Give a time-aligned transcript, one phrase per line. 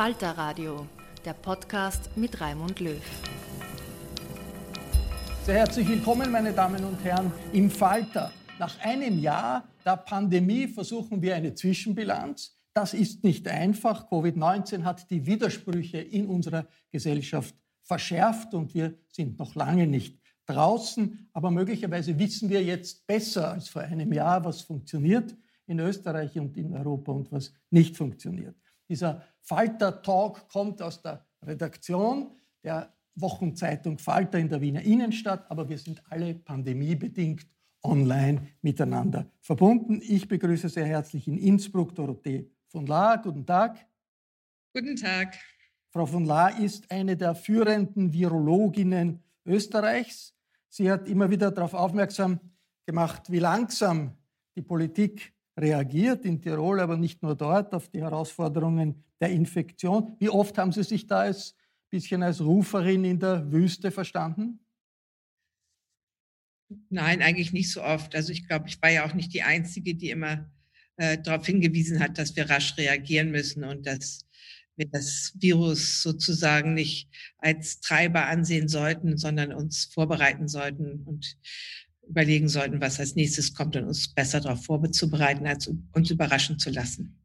[0.00, 0.86] Radio,
[1.24, 3.02] der Podcast mit Raimund Löw.
[5.44, 8.30] Sehr herzlich willkommen, meine Damen und Herren, im Falter.
[8.60, 12.56] Nach einem Jahr der Pandemie versuchen wir eine Zwischenbilanz.
[12.72, 14.08] Das ist nicht einfach.
[14.08, 20.16] Covid-19 hat die Widersprüche in unserer Gesellschaft verschärft und wir sind noch lange nicht
[20.46, 21.28] draußen.
[21.32, 26.56] Aber möglicherweise wissen wir jetzt besser als vor einem Jahr, was funktioniert in Österreich und
[26.56, 28.54] in Europa und was nicht funktioniert.
[28.88, 32.32] Dieser Falter-Talk kommt aus der Redaktion
[32.62, 37.46] der Wochenzeitung Falter in der Wiener Innenstadt, aber wir sind alle pandemiebedingt
[37.82, 40.02] online miteinander verbunden.
[40.02, 43.22] Ich begrüße sehr herzlich in Innsbruck Dorothee von Lahr.
[43.22, 43.86] Guten Tag.
[44.74, 45.34] Guten Tag.
[45.88, 50.34] Frau von Lahr ist eine der führenden Virologinnen Österreichs.
[50.68, 52.38] Sie hat immer wieder darauf aufmerksam
[52.84, 54.12] gemacht, wie langsam
[54.54, 60.16] die Politik reagiert in Tirol, aber nicht nur dort, auf die Herausforderungen der Infektion.
[60.18, 61.54] Wie oft haben Sie sich da als
[61.90, 64.60] bisschen als Ruferin in der Wüste verstanden?
[66.90, 68.14] Nein, eigentlich nicht so oft.
[68.14, 70.50] Also ich glaube, ich war ja auch nicht die Einzige, die immer
[70.96, 74.26] äh, darauf hingewiesen hat, dass wir rasch reagieren müssen und dass
[74.76, 77.08] wir das Virus sozusagen nicht
[77.38, 81.38] als Treiber ansehen sollten, sondern uns vorbereiten sollten und
[82.08, 86.70] überlegen sollten, was als nächstes kommt und uns besser darauf vorzubereiten, als uns überraschen zu
[86.70, 87.18] lassen.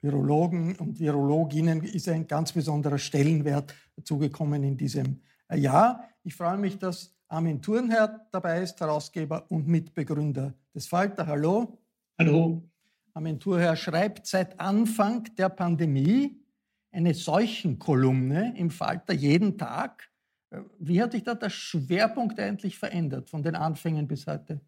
[0.00, 3.74] Virologen und Virologinnen ist ein ganz besonderer Stellenwert
[4.04, 5.20] zugekommen in diesem
[5.54, 6.08] Jahr.
[6.24, 11.26] Ich freue mich, dass Armin Thurnherr dabei ist, Herausgeber und Mitbegründer des Falter.
[11.26, 11.78] Hallo.
[12.18, 12.62] Hallo.
[13.14, 16.36] Armin Thurnherr schreibt seit Anfang der Pandemie
[16.92, 20.10] eine Seuchenkolumne im Falter jeden Tag.
[20.78, 24.60] Wie hat sich da der Schwerpunkt eigentlich verändert von den Anfängen bis heute?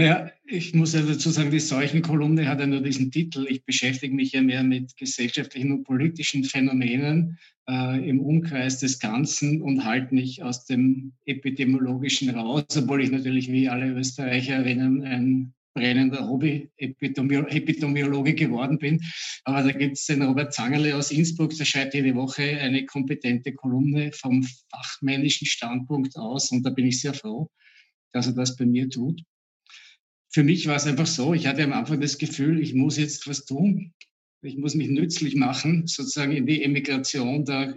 [0.00, 3.46] Ja, ich muss ja dazu sagen, die Seuchenkolumne hat ja nur diesen Titel.
[3.46, 9.60] Ich beschäftige mich ja mehr mit gesellschaftlichen und politischen Phänomenen äh, im Umkreis des Ganzen
[9.60, 16.28] und halte mich aus dem Epidemiologischen raus, obwohl ich natürlich wie alle Österreicherinnen ein brennender
[16.28, 19.00] Hobby-Epidemiologe geworden bin.
[19.44, 23.52] Aber da gibt es den Robert Zangerle aus Innsbruck, der schreibt jede Woche eine kompetente
[23.52, 27.48] Kolumne vom fachmännischen Standpunkt aus und da bin ich sehr froh,
[28.12, 29.22] dass er das bei mir tut.
[30.32, 33.26] Für mich war es einfach so, ich hatte am Anfang das Gefühl, ich muss jetzt
[33.26, 33.92] was tun.
[34.42, 37.74] Ich muss mich nützlich machen, sozusagen in die Emigration da,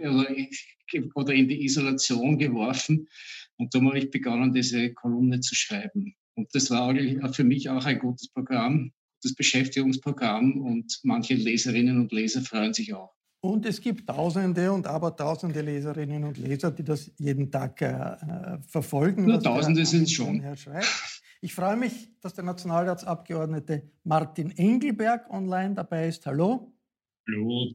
[1.14, 3.08] oder in die Isolation geworfen.
[3.56, 6.14] Und darum habe ich begonnen, diese Kolumne zu schreiben.
[6.36, 6.94] Und das war
[7.32, 8.92] für mich auch ein gutes Programm,
[9.22, 13.14] das Beschäftigungsprogramm und manche Leserinnen und Leser freuen sich auch.
[13.40, 19.26] Und es gibt Tausende und Abertausende Leserinnen und Leser, die das jeden Tag äh, verfolgen.
[19.26, 20.42] Nur Tausende sind es schon.
[21.42, 26.24] Ich freue mich, dass der Nationalratsabgeordnete Martin Engelberg online dabei ist.
[26.24, 26.72] Hallo.
[27.28, 27.74] Hallo.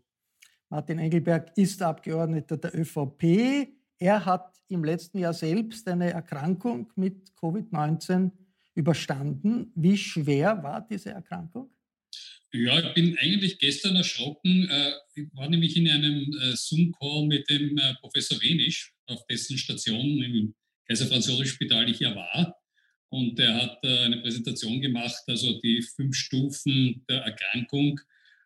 [0.69, 3.69] Martin Engelberg ist Abgeordneter der ÖVP.
[3.99, 8.31] Er hat im letzten Jahr selbst eine Erkrankung mit Covid-19
[8.79, 9.71] überstanden.
[9.75, 11.69] Wie schwer war diese Erkrankung?
[12.51, 14.67] Ja, ich bin eigentlich gestern erschrocken.
[14.69, 19.57] Äh, ich war nämlich in einem äh, Zoom-Call mit dem äh, Professor Wenisch, auf dessen
[19.57, 20.55] Station im
[20.87, 22.55] Kaiser Franz Spital ich ja war.
[23.11, 27.99] Und er hat eine Präsentation gemacht, also die fünf Stufen der Erkrankung.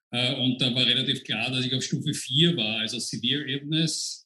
[0.09, 4.25] Und da war relativ klar, dass ich auf Stufe 4 war, also Severe Illness.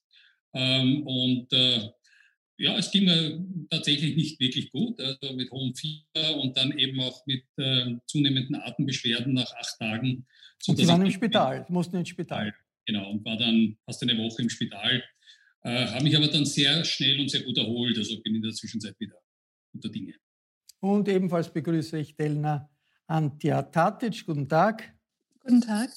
[0.54, 1.48] Ähm, und
[2.58, 7.00] ja, es ging mir tatsächlich nicht wirklich gut, also mit hohem Fieber und dann eben
[7.00, 10.26] auch mit äh, zunehmenden Atembeschwerden nach acht Tagen.
[10.60, 12.54] So und Sie waren im Spital, mussten ins Spital.
[12.86, 15.04] Genau, und war dann fast eine Woche im Spital,
[15.64, 18.54] äh, habe mich aber dann sehr schnell und sehr gut erholt, also bin in der
[18.54, 19.18] Zwischenzeit wieder
[19.74, 20.16] unter Dinge.
[20.80, 22.70] Und ebenfalls begrüße ich Delna
[23.08, 24.26] Antja Tatic.
[24.26, 24.94] Guten Tag.
[25.40, 25.90] Guten Tag.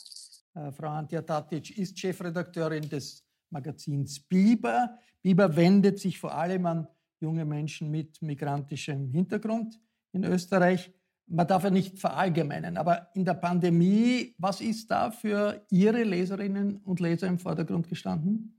[0.55, 4.99] Äh, Frau Antja Tatic ist Chefredakteurin des Magazins Biber.
[5.23, 6.89] Biber wendet sich vor allem an
[7.21, 9.79] junge Menschen mit migrantischem Hintergrund
[10.13, 10.93] in Österreich.
[11.27, 16.79] Man darf ja nicht verallgemeinern, aber in der Pandemie, was ist da für Ihre Leserinnen
[16.79, 18.57] und Leser im Vordergrund gestanden?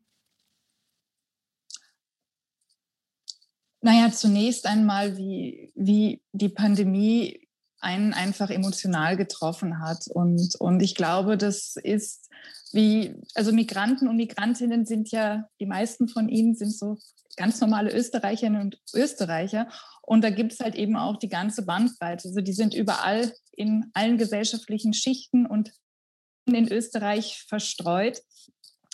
[3.81, 7.47] Naja, zunächst einmal, wie, wie die Pandemie
[7.79, 10.07] einen einfach emotional getroffen hat.
[10.07, 12.29] Und, und ich glaube, das ist
[12.73, 16.97] wie, also Migranten und Migrantinnen sind ja, die meisten von ihnen sind so
[17.37, 19.67] ganz normale Österreicherinnen und Österreicher.
[20.01, 22.27] Und da gibt es halt eben auch die ganze Bandbreite.
[22.27, 25.71] Also die sind überall in allen gesellschaftlichen Schichten und
[26.45, 28.21] in Österreich verstreut.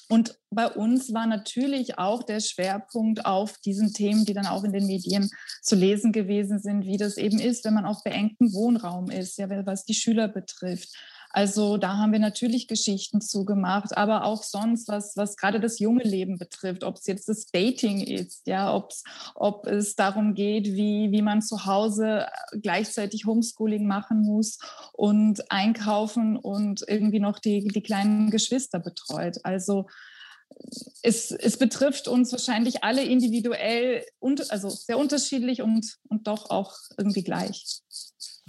[0.10, 4.72] Und bei uns war natürlich auch der Schwerpunkt auf diesen Themen, die dann auch in
[4.72, 5.30] den Medien
[5.62, 9.50] zu lesen gewesen sind, wie das eben ist, wenn man auf beengtem Wohnraum ist, ja,
[9.66, 10.96] was die Schüler betrifft.
[11.38, 16.02] Also da haben wir natürlich Geschichten zugemacht, aber auch sonst, was, was gerade das junge
[16.02, 19.04] Leben betrifft, ob es jetzt das Dating ist, ja, ob's,
[19.36, 22.26] ob es darum geht, wie, wie man zu Hause
[22.60, 24.58] gleichzeitig Homeschooling machen muss
[24.94, 29.38] und einkaufen und irgendwie noch die, die kleinen Geschwister betreut.
[29.44, 29.86] Also
[31.04, 36.74] es, es betrifft uns wahrscheinlich alle individuell und also sehr unterschiedlich und, und doch auch
[36.98, 37.84] irgendwie gleich.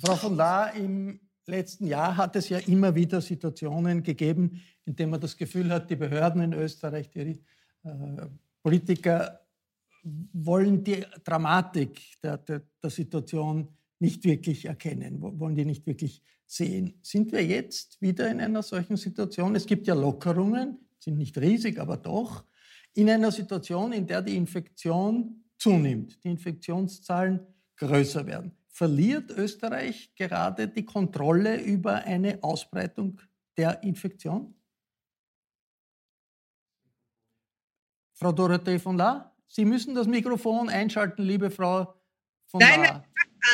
[0.00, 5.11] Frau von La, im letzten Jahr hat es ja immer wieder Situationen gegeben, in denen
[5.11, 7.39] man das Gefühl hat, die Behörden in Österreich, die äh,
[8.62, 9.41] Politiker
[10.33, 13.69] wollen die Dramatik der, der, der, Situation
[13.99, 16.95] nicht wirklich erkennen, wollen die nicht wirklich sehen.
[17.03, 19.56] Sind wir jetzt wieder in einer solchen Situation?
[19.56, 22.45] Es gibt ja Lockerungen, sind nicht riesig, aber doch,
[22.95, 27.41] in einer Situation, in der die Infektion zunimmt, die Infektionszahlen
[27.77, 33.21] größer werden verliert Österreich gerade die Kontrolle über eine Ausbreitung
[33.57, 34.55] der Infektion?
[38.15, 42.01] Frau Dorothee von La, Sie müssen das Mikrofon einschalten, liebe Frau
[42.47, 43.05] von Nein, La.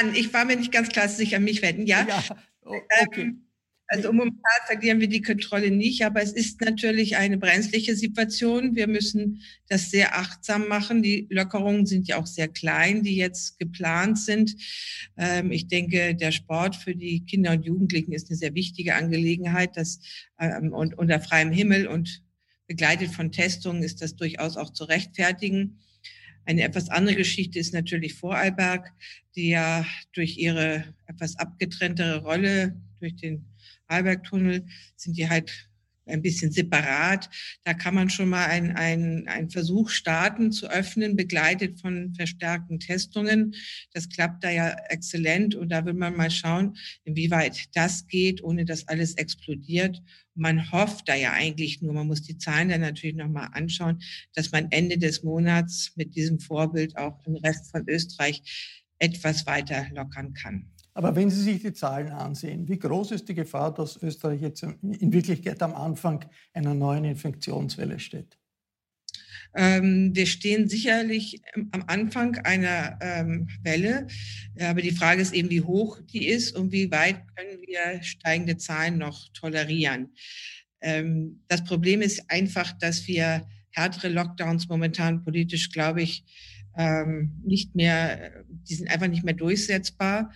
[0.03, 1.87] Nein, ich war mir nicht ganz klar, dass Sie sich an mich wenden.
[1.87, 2.23] Ja, ja
[2.61, 3.23] okay.
[3.23, 3.49] Ähm,
[3.86, 8.75] also momentan verlieren wir die Kontrolle nicht, aber es ist natürlich eine brenzliche Situation.
[8.75, 11.02] Wir müssen das sehr achtsam machen.
[11.02, 14.56] Die Lockerungen sind ja auch sehr klein, die jetzt geplant sind.
[15.19, 19.76] Ähm, ich denke, der Sport für die Kinder und Jugendlichen ist eine sehr wichtige Angelegenheit.
[19.76, 20.00] Das,
[20.41, 22.22] ähm, und unter freiem Himmel und
[22.67, 25.79] begleitet von Testungen ist das durchaus auch zu rechtfertigen.
[26.46, 28.93] Eine etwas andere Geschichte ist natürlich Vorarlberg,
[29.34, 33.44] die ja durch ihre etwas abgetrenntere Rolle, durch den
[33.88, 35.69] Arlbergtunnel sind die halt
[36.06, 37.31] ein bisschen separat.
[37.64, 43.55] Da kann man schon mal einen ein Versuch starten zu öffnen, begleitet von verstärkten Testungen.
[43.93, 48.64] Das klappt da ja exzellent und da will man mal schauen, inwieweit das geht, ohne
[48.64, 50.03] dass alles explodiert.
[50.34, 54.03] Man hofft da ja eigentlich nur, man muss die Zahlen dann natürlich nochmal anschauen,
[54.34, 58.43] dass man Ende des Monats mit diesem Vorbild auch im Rest von Österreich
[58.98, 60.73] etwas weiter lockern kann.
[60.96, 64.63] Aber wenn Sie sich die Zahlen ansehen, wie groß ist die Gefahr, dass Österreich jetzt
[64.63, 68.39] in Wirklichkeit am Anfang einer neuen Infektionswelle steht?
[69.56, 71.41] Ähm, wir stehen sicherlich
[71.72, 74.06] am Anfang einer ähm, Welle,
[74.60, 78.56] aber die Frage ist eben, wie hoch die ist und wie weit können wir steigende
[78.56, 80.13] Zahlen noch tolerieren.
[80.81, 86.24] Ähm, das Problem ist einfach, dass wir härtere Lockdowns momentan politisch, glaube ich,
[87.44, 90.32] nicht mehr, die sind einfach nicht mehr durchsetzbar.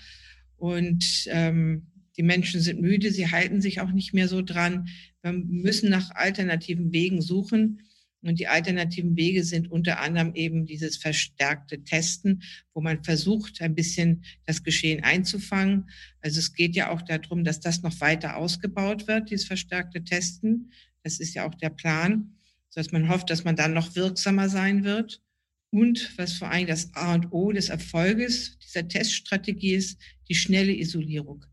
[0.58, 1.86] Und ähm,
[2.16, 4.88] die Menschen sind müde, sie halten sich auch nicht mehr so dran.
[5.22, 7.80] Wir müssen nach alternativen Wegen suchen.
[8.20, 12.42] Und die alternativen Wege sind unter anderem eben dieses verstärkte Testen,
[12.74, 15.88] wo man versucht, ein bisschen das Geschehen einzufangen.
[16.20, 20.72] Also es geht ja auch darum, dass das noch weiter ausgebaut wird, dieses verstärkte Testen.
[21.04, 22.34] Das ist ja auch der Plan,
[22.74, 25.22] dass man hofft, dass man dann noch wirksamer sein wird.
[25.70, 30.72] Und was vor allem das A und O des Erfolges dieser Teststrategie ist, die schnelle
[30.72, 31.44] Isolierung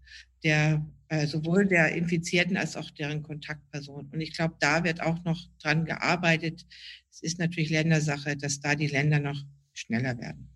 [0.44, 4.10] der äh, sowohl der Infizierten als auch deren Kontaktpersonen.
[4.12, 6.66] Und ich glaube, da wird auch noch dran gearbeitet.
[7.12, 9.40] Es ist natürlich Ländersache, dass da die Länder noch
[9.74, 10.50] schneller werden.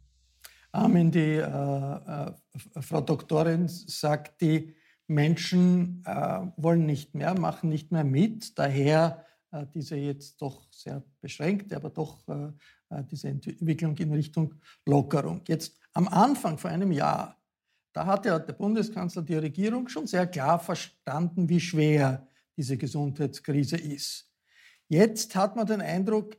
[0.72, 1.12] Amen.
[1.12, 2.32] Die äh, äh,
[2.82, 4.76] Frau Doktorin sagt, die
[5.08, 8.58] Menschen äh, wollen nicht mehr, machen nicht mehr mit.
[8.58, 12.52] Daher äh, diese jetzt doch sehr beschränkte, aber doch äh,
[13.12, 14.56] diese Entwicklung in Richtung
[14.86, 15.42] Lockerung.
[15.48, 17.40] Jetzt am Anfang vor einem Jahr
[17.94, 23.78] da hat ja der Bundeskanzler die Regierung schon sehr klar verstanden, wie schwer diese Gesundheitskrise
[23.78, 24.30] ist.
[24.88, 26.38] Jetzt hat man den Eindruck,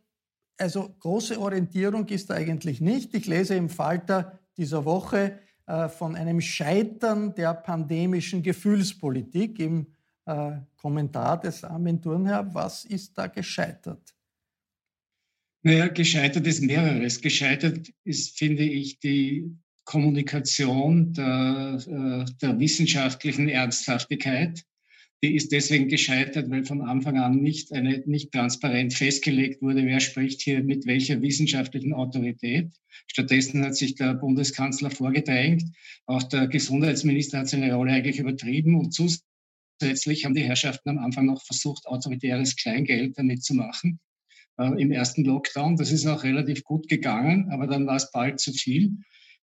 [0.56, 3.14] also große Orientierung ist da eigentlich nicht.
[3.14, 9.86] Ich lese im Falter dieser Woche äh, von einem Scheitern der pandemischen Gefühlspolitik im
[10.26, 12.54] äh, Kommentar des Armin Thurnherr.
[12.54, 14.14] Was ist da gescheitert?
[15.62, 17.20] Naja, gescheitert ist mehreres.
[17.20, 24.64] Gescheitert ist, finde ich, die Kommunikation der, äh, der wissenschaftlichen Ernsthaftigkeit.
[25.22, 30.00] Die ist deswegen gescheitert, weil von Anfang an nicht, eine, nicht transparent festgelegt wurde, wer
[30.00, 32.72] spricht hier mit welcher wissenschaftlichen Autorität.
[33.06, 35.64] Stattdessen hat sich der Bundeskanzler vorgedrängt.
[36.06, 41.26] Auch der Gesundheitsminister hat seine Rolle eigentlich übertrieben und zusätzlich haben die Herrschaften am Anfang
[41.26, 44.00] noch versucht, autoritäres Kleingeld damit zu machen
[44.60, 45.76] äh, im ersten Lockdown.
[45.76, 48.92] Das ist auch relativ gut gegangen, aber dann war es bald zu viel.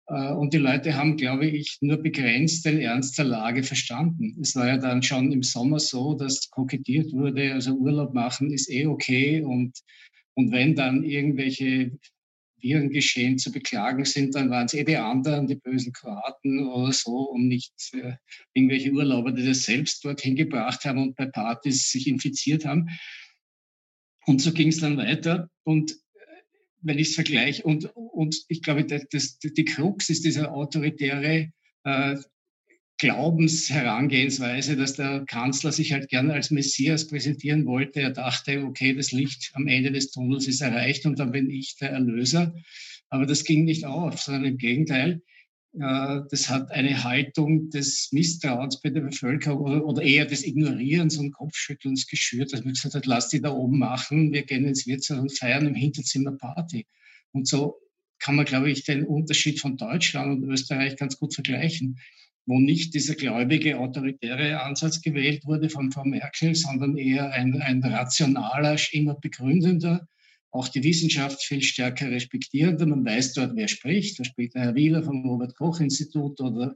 [0.06, 4.36] Äh, und die Leute haben, glaube ich, nur begrenzt den Ernst der Lage verstanden.
[4.40, 8.70] Es war ja dann schon im Sommer so, dass kokettiert wurde, also Urlaub machen ist
[8.70, 9.42] eh okay.
[9.42, 9.78] Und,
[10.34, 11.92] und wenn dann irgendwelche
[12.60, 17.30] Virengeschehen zu beklagen sind, dann waren es eh die anderen, die bösen Kroaten oder so
[17.30, 18.14] und nicht äh,
[18.52, 22.88] irgendwelche Urlauber, die das selbst dorthin gebracht haben und bei Partys sich infiziert haben.
[24.28, 25.48] Und so ging es dann weiter.
[25.64, 25.96] Und
[26.82, 27.62] wenn ich es vergleiche.
[27.62, 31.50] Und, und ich glaube, das, die Krux ist diese autoritäre
[31.84, 32.16] äh,
[32.98, 38.00] Glaubensherangehensweise, dass der Kanzler sich halt gerne als Messias präsentieren wollte.
[38.00, 41.76] Er dachte, okay, das Licht am Ende des Tunnels ist erreicht und dann bin ich
[41.76, 42.54] der Erlöser.
[43.08, 45.22] Aber das ging nicht auf, sondern im Gegenteil.
[45.74, 51.32] Äh, das hat eine Haltung des Misstrauens bei der Bevölkerung oder, eher des Ignorierens und
[51.32, 55.18] Kopfschüttelns geschürt, dass man gesagt hat, lass die da oben machen, wir gehen ins Wirtshaus
[55.18, 56.86] und feiern im Hinterzimmer Party.
[57.32, 57.76] Und so
[58.18, 61.98] kann man, glaube ich, den Unterschied von Deutschland und Österreich ganz gut vergleichen,
[62.46, 67.84] wo nicht dieser gläubige, autoritäre Ansatz gewählt wurde von Frau Merkel, sondern eher ein, ein
[67.84, 70.08] rationaler, immer begründender,
[70.50, 72.76] auch die Wissenschaft viel stärker respektieren.
[72.88, 74.18] Man weiß dort, wer spricht.
[74.18, 76.74] Da spricht der Herr Wieler vom Robert-Koch-Institut oder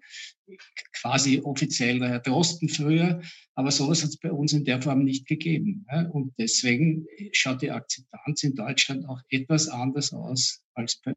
[0.93, 3.21] quasi offiziell der Herr Drosten früher.
[3.55, 5.87] Aber sowas hat es bei uns in der Form nicht gegeben.
[6.13, 11.15] Und deswegen schaut die Akzeptanz in Deutschland auch etwas anders aus als bei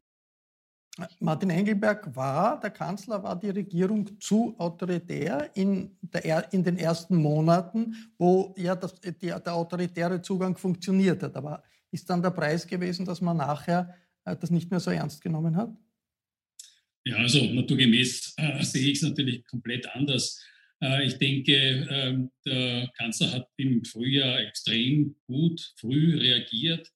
[1.20, 7.16] Martin Engelberg war, der Kanzler, war die Regierung zu autoritär in, der, in den ersten
[7.16, 11.36] Monaten, wo ja das, die, der autoritäre Zugang funktioniert hat.
[11.36, 15.20] Aber ist dann der Preis gewesen, dass man nachher äh, das nicht mehr so ernst
[15.20, 15.74] genommen hat?
[17.04, 20.42] Ja, also naturgemäß äh, sehe ich es natürlich komplett anders.
[20.82, 26.90] Äh, ich denke, äh, der Kanzler hat im Frühjahr extrem gut, früh reagiert,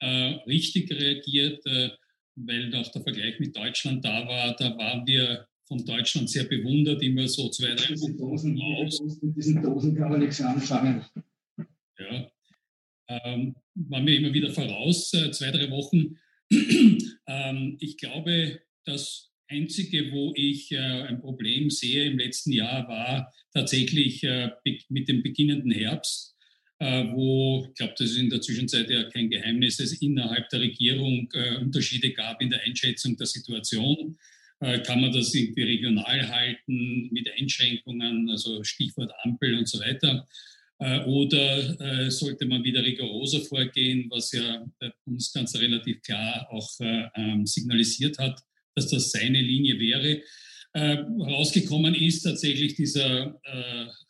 [0.00, 1.90] äh, richtig reagiert, äh,
[2.36, 4.54] weil auch der Vergleich mit Deutschland da war.
[4.56, 9.00] Da waren wir von Deutschland sehr bewundert, immer so zwei, drei Wochen aus.
[9.22, 11.04] Mit diesen Dosen kann man nichts anfangen.
[11.98, 12.30] Ja,
[13.08, 16.16] ähm, waren wir immer wieder voraus, äh, zwei, drei Wochen.
[17.26, 23.32] ähm, ich glaube, das Einzige, wo ich äh, ein Problem sehe im letzten Jahr, war
[23.52, 24.50] tatsächlich äh,
[24.88, 26.34] mit dem beginnenden Herbst,
[26.78, 30.60] äh, wo, ich glaube, das ist in der Zwischenzeit ja kein Geheimnis, es innerhalb der
[30.60, 34.16] Regierung äh, Unterschiede gab in der Einschätzung der Situation.
[34.60, 40.26] Äh, kann man das irgendwie regional halten mit Einschränkungen, also Stichwort Ampel und so weiter?
[40.78, 46.68] Äh, oder äh, sollte man wieder rigoroser vorgehen, was ja der Bundeskanzler relativ klar auch
[46.80, 48.40] äh, ähm, signalisiert hat,
[48.74, 50.22] dass das seine Linie wäre.
[50.76, 53.40] Rausgekommen ist tatsächlich dieser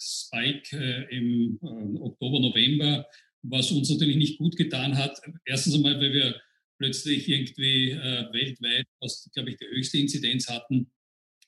[0.01, 3.07] Spike im Oktober, November,
[3.43, 5.21] was uns natürlich nicht gut getan hat.
[5.45, 6.41] Erstens einmal, weil wir
[6.79, 10.91] plötzlich irgendwie weltweit, was glaube ich die höchste Inzidenz hatten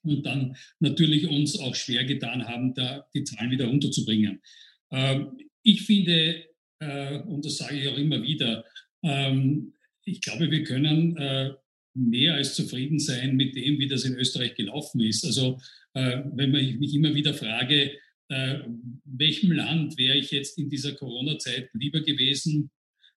[0.02, 4.42] und dann natürlich uns auch schwer getan haben, da die Zahlen wieder runterzubringen.
[4.90, 6.44] Ähm, ich finde,
[6.80, 8.64] äh, und das sage ich auch immer wieder,
[9.06, 9.72] Ähm,
[10.04, 11.52] ich glaube, wir können äh,
[11.94, 15.24] mehr als zufrieden sein mit dem, wie das in Österreich gelaufen ist.
[15.24, 15.60] Also
[15.94, 17.92] äh, wenn ich mich immer wieder frage,
[18.28, 18.58] äh,
[19.04, 22.70] welchem Land wäre ich jetzt in dieser Corona-Zeit lieber gewesen,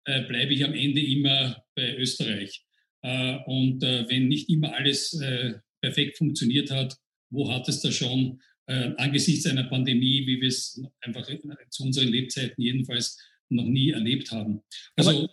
[0.06, 2.64] äh, bleibe ich am Ende immer bei Österreich.
[3.02, 5.18] Äh, und wenn nicht immer alles
[5.82, 6.98] perfekt funktioniert hat,
[7.32, 8.42] wo hat es da schon
[8.98, 11.28] angesichts einer Pandemie, wie wir es einfach
[11.70, 13.18] zu unseren Lebzeiten jedenfalls
[13.50, 14.62] noch nie erlebt haben?
[14.96, 15.28] Also,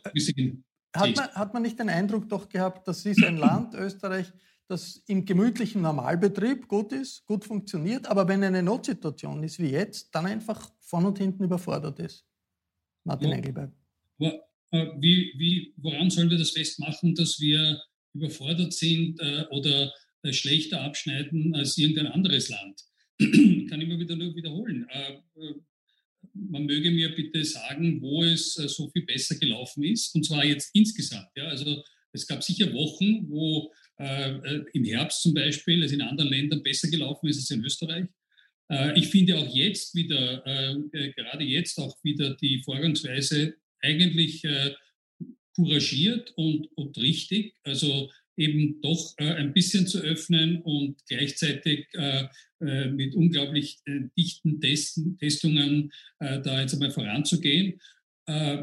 [0.93, 4.33] Aber, hat, man, hat man nicht den Eindruck doch gehabt, das ist ein Land, Österreich,
[4.69, 10.15] das im gemütlichen Normalbetrieb gut ist, gut funktioniert, aber wenn eine Notsituation ist wie jetzt,
[10.15, 12.25] dann einfach von und hinten überfordert ist.
[13.05, 13.37] Martin ja.
[13.37, 13.73] Engelberg.
[14.19, 17.81] Aber, äh, wie, wie, woran sollen wir das festmachen, dass wir
[18.15, 22.83] überfordert sind äh, oder äh, schlechter abschneiden als irgendein anderes Land?
[23.19, 24.87] ich kann immer wieder nur wiederholen.
[24.91, 25.55] Äh, äh,
[26.35, 30.45] man möge mir bitte sagen, wo es äh, so viel besser gelaufen ist, und zwar
[30.45, 31.29] jetzt insgesamt.
[31.37, 31.49] Ja?
[31.49, 31.83] Also
[32.13, 36.89] es gab sicher Wochen, wo äh, im Herbst zum Beispiel es in anderen Ländern besser
[36.89, 38.07] gelaufen ist als in Österreich.
[38.71, 44.43] Äh, ich finde auch jetzt wieder, äh, gerade jetzt auch wieder die Vorgangsweise eigentlich
[45.55, 47.55] couragiert und, und richtig.
[47.63, 52.25] Also eben doch äh, ein bisschen zu öffnen und gleichzeitig äh,
[52.61, 53.79] äh, mit unglaublich
[54.17, 57.79] dichten Testen, Testungen da jetzt einmal voranzugehen.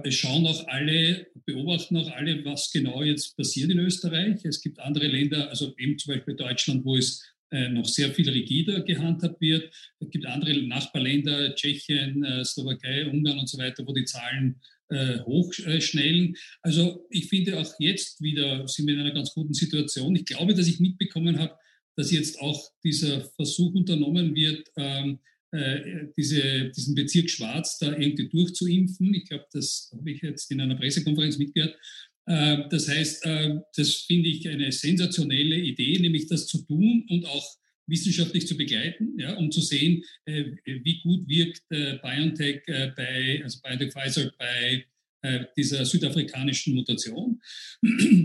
[0.04, 4.44] Es schauen auch alle, beobachten auch alle, was genau jetzt passiert in Österreich.
[4.44, 8.82] Es gibt andere Länder, also eben zum Beispiel Deutschland, wo es noch sehr viel rigider
[8.82, 9.72] gehandhabt wird.
[10.00, 14.60] Es gibt andere Nachbarländer, Tschechien, Slowakei, Ungarn und so weiter, wo die Zahlen
[14.94, 16.36] äh, hochschnellen.
[16.62, 20.16] Also ich finde auch jetzt wieder sind wir in einer ganz guten Situation.
[20.16, 21.56] Ich glaube, dass ich mitbekommen habe,
[21.96, 25.20] dass jetzt auch dieser Versuch unternommen wird, ähm,
[25.52, 29.14] äh, diese, diesen Bezirk Schwarz da irgendwie durchzuimpfen.
[29.14, 31.78] Ich glaube, das habe ich jetzt in einer Pressekonferenz mitgehört.
[32.26, 37.26] Äh, das heißt, äh, das finde ich eine sensationelle Idee, nämlich das zu tun und
[37.26, 37.58] auch
[37.88, 43.42] wissenschaftlich zu begleiten, ja, um zu sehen, äh, wie gut wirkt äh, BioNTech äh, bei,
[43.44, 44.86] also BioNTech Pfizer bei
[45.22, 47.42] äh, dieser südafrikanischen Mutation.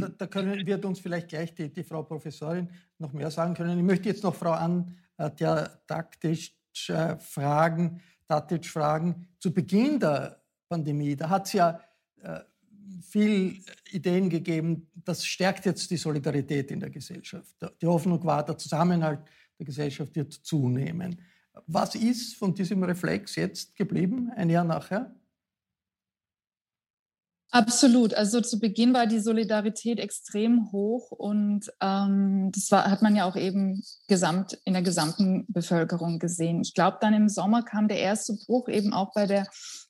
[0.01, 2.69] Da, da können, wird uns vielleicht gleich die, die, Frau Professorin
[2.99, 3.79] noch mehr sagen können.
[3.79, 6.53] Ich möchte jetzt noch Frau An äh, der taktisch
[6.89, 11.81] äh, fragen, Tatic fragen, zu Beginn der Pandemie, da hat es ja
[13.01, 17.55] viel Ideen gegeben, das stärkt jetzt die Solidarität in der Gesellschaft.
[17.81, 19.21] Die Hoffnung war, der Zusammenhalt
[19.59, 21.21] der Gesellschaft wird zunehmen.
[21.67, 25.15] Was ist von diesem Reflex jetzt geblieben, ein Jahr nachher?
[27.51, 28.13] Absolut.
[28.13, 33.25] Also zu Beginn war die Solidarität extrem hoch und ähm, das war, hat man ja
[33.25, 36.61] auch eben gesamt in der gesamten Bevölkerung gesehen.
[36.61, 39.47] Ich glaube, dann im Sommer kam der erste Bruch eben auch bei der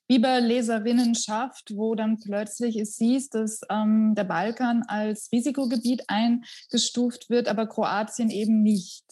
[0.07, 7.67] Biberleserinnenschaft, wo dann plötzlich es hieß, dass ähm, der Balkan als Risikogebiet eingestuft wird, aber
[7.67, 9.03] Kroatien eben nicht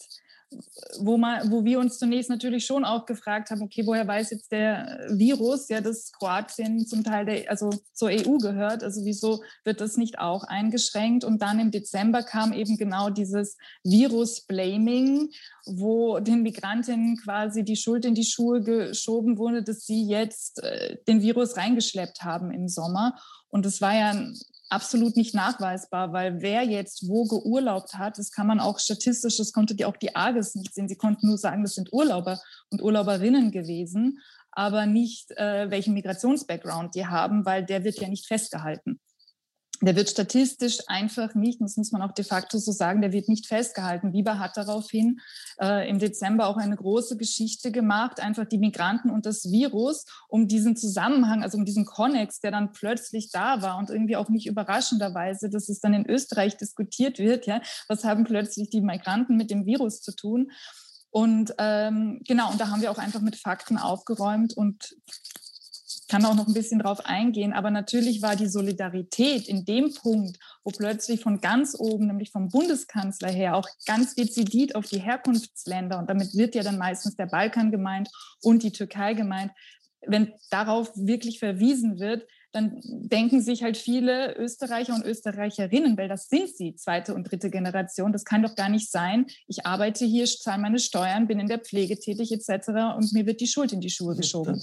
[1.00, 4.50] wo, man, wo wir uns zunächst natürlich schon auch gefragt haben, okay, woher weiß jetzt
[4.50, 9.80] der Virus, ja, dass Kroatien zum Teil der, also zur EU gehört, also wieso wird
[9.80, 11.24] das nicht auch eingeschränkt?
[11.24, 15.30] Und dann im Dezember kam eben genau dieses Virus-Blaming,
[15.66, 20.96] wo den Migrantinnen quasi die Schuld in die Schuhe geschoben wurde, dass sie jetzt äh,
[21.06, 23.18] den Virus reingeschleppt haben im Sommer.
[23.50, 24.14] Und das war ja
[24.68, 29.52] absolut nicht nachweisbar, weil wer jetzt wo geurlaubt hat, das kann man auch statistisch, das
[29.52, 30.88] konnte die auch die AGES nicht sehen.
[30.88, 36.94] Sie konnten nur sagen, das sind Urlauber und Urlauberinnen gewesen, aber nicht, äh, welchen Migrationsbackground
[36.94, 39.00] die haben, weil der wird ja nicht festgehalten
[39.80, 43.28] der wird statistisch einfach nicht, das muss man auch de facto so sagen, der wird
[43.28, 44.12] nicht festgehalten.
[44.12, 45.20] Bieber hat daraufhin
[45.60, 50.48] äh, im Dezember auch eine große Geschichte gemacht, einfach die Migranten und das Virus, um
[50.48, 54.46] diesen Zusammenhang, also um diesen Konnex, der dann plötzlich da war und irgendwie auch nicht
[54.46, 59.50] überraschenderweise, dass es dann in Österreich diskutiert wird, ja, was haben plötzlich die Migranten mit
[59.50, 60.50] dem Virus zu tun?
[61.10, 64.94] Und ähm, genau, und da haben wir auch einfach mit Fakten aufgeräumt und
[66.08, 70.38] kann auch noch ein bisschen drauf eingehen, aber natürlich war die Solidarität in dem Punkt,
[70.64, 75.98] wo plötzlich von ganz oben, nämlich vom Bundeskanzler her, auch ganz dezidiert auf die Herkunftsländer,
[75.98, 78.08] und damit wird ja dann meistens der Balkan gemeint
[78.42, 79.52] und die Türkei gemeint,
[80.06, 86.28] wenn darauf wirklich verwiesen wird, dann denken sich halt viele Österreicher und Österreicherinnen, weil das
[86.28, 89.26] sind sie, zweite und dritte Generation, das kann doch gar nicht sein.
[89.46, 92.96] Ich arbeite hier, zahle meine Steuern, bin in der Pflege tätig etc.
[92.96, 94.62] und mir wird die Schuld in die Schuhe geschoben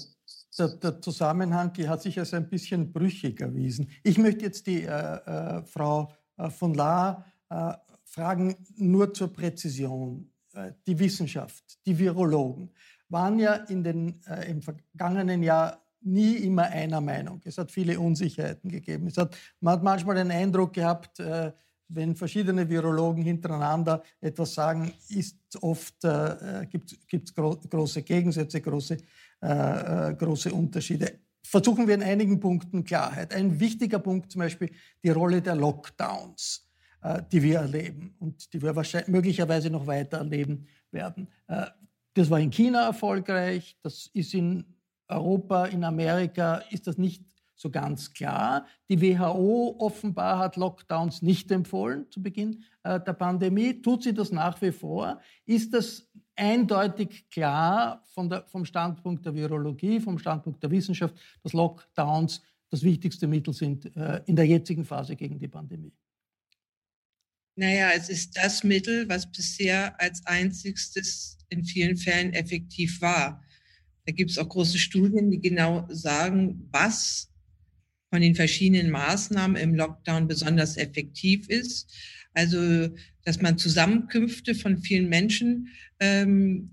[0.58, 3.88] der, der, Zusammenhang hat sich als ein bisschen brüchig erwiesen.
[4.02, 7.72] Ich möchte jetzt die äh, äh, Frau äh, von La äh,
[8.04, 10.30] fragen, nur zur Präzision.
[10.54, 12.70] Äh, die Wissenschaft, die Virologen
[13.08, 17.40] waren ja in den, äh, im vergangenen Jahr nie immer einer Meinung.
[17.44, 19.08] Es hat viele Unsicherheiten gegeben.
[19.08, 21.20] Es hat, man hat manchmal den Eindruck gehabt,
[21.88, 28.98] wenn verschiedene Virologen hintereinander etwas sagen, ist oft, äh, gibt es gro große Gegensätze, große,
[29.42, 31.20] äh, äh, große Unterschiede.
[31.42, 33.34] Versuchen wir in einigen Punkten Klarheit.
[33.34, 34.70] Ein wichtiger Punkt zum Beispiel
[35.04, 36.66] die Rolle der Lockdowns,
[37.02, 41.28] äh, die wir erleben und die wir wahrscheinlich, möglicherweise noch weiter erleben werden.
[41.48, 41.66] Äh,
[42.14, 44.64] das war in China erfolgreich, das ist in
[45.06, 47.22] Europa, in Amerika ist das nicht
[47.54, 48.66] so ganz klar.
[48.88, 53.80] Die WHO offenbar hat Lockdowns nicht empfohlen zu Beginn der Pandemie.
[53.80, 55.20] Tut sie das nach wie vor?
[55.44, 62.42] Ist das eindeutig klar der, vom Standpunkt der Virologie, vom Standpunkt der Wissenschaft, dass Lockdowns
[62.70, 65.92] das wichtigste Mittel sind äh, in der jetzigen Phase gegen die Pandemie?
[67.56, 73.42] Naja, es ist das Mittel, was bisher als einzigstes in vielen Fällen effektiv war.
[74.04, 77.32] Da gibt es auch große Studien, die genau sagen, was
[78.10, 81.92] von den verschiedenen Maßnahmen im Lockdown besonders effektiv ist.
[82.36, 82.90] Also,
[83.24, 85.68] dass man Zusammenkünfte von vielen Menschen
[86.00, 86.70] ähm,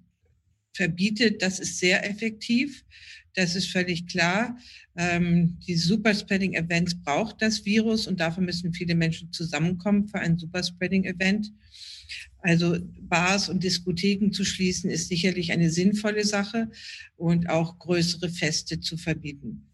[0.74, 2.84] verbietet, das ist sehr effektiv.
[3.34, 4.58] Das ist völlig klar.
[4.98, 11.54] Ähm, die Superspreading-Events braucht das Virus und dafür müssen viele Menschen zusammenkommen für ein Superspreading-Event.
[12.40, 16.72] Also Bars und Diskotheken zu schließen, ist sicherlich eine sinnvolle Sache
[17.16, 19.70] und auch größere Feste zu verbieten.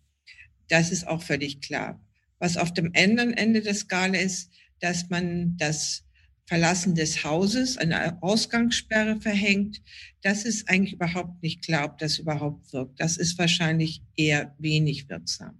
[0.67, 1.99] Das ist auch völlig klar.
[2.37, 6.03] Was auf dem anderen Ende der Skala ist, dass man das
[6.45, 9.81] Verlassen des Hauses, eine Ausgangssperre verhängt,
[10.23, 12.99] das ist eigentlich überhaupt nicht klar, ob das überhaupt wirkt.
[12.99, 15.59] Das ist wahrscheinlich eher wenig wirksam.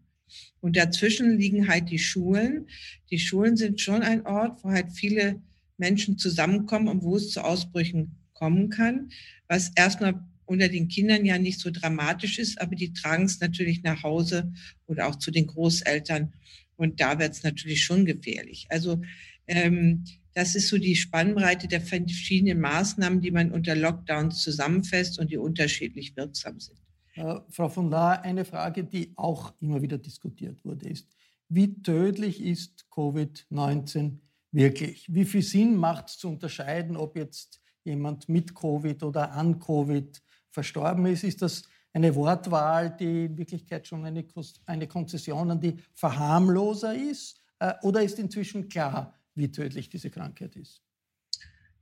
[0.62, 2.68] Und dazwischen liegen halt die Schulen.
[3.12, 5.42] Die Schulen sind schon ein Ort, wo halt viele
[5.78, 9.10] Menschen zusammenkommen und wo es zu Ausbrüchen kommen kann,
[9.48, 13.84] was erstmal unter den Kindern ja nicht so dramatisch ist, aber die tragen es natürlich
[13.84, 14.52] nach Hause
[14.88, 16.34] oder auch zu den Großeltern.
[16.80, 18.66] Und da wird es natürlich schon gefährlich.
[18.70, 19.02] Also
[19.48, 25.30] ähm, das ist so die Spannbreite der verschiedenen Maßnahmen, die man unter Lockdowns zusammenfasst und
[25.30, 26.80] die unterschiedlich wirksam sind.
[27.16, 31.08] Äh, Frau von Lahr, eine Frage, die auch immer wieder diskutiert wurde, ist,
[31.50, 34.20] wie tödlich ist Covid-19
[34.52, 35.06] wirklich?
[35.10, 40.22] Wie viel Sinn macht es zu unterscheiden, ob jetzt jemand mit Covid oder an Covid
[40.52, 41.64] verstorben ist, ist das
[41.94, 44.26] eine Wortwahl, die in Wirklichkeit schon eine,
[44.66, 47.42] eine Konzession an die Verharmloser ist?
[47.60, 50.82] Äh, oder ist inzwischen klar, wie tödlich diese Krankheit ist?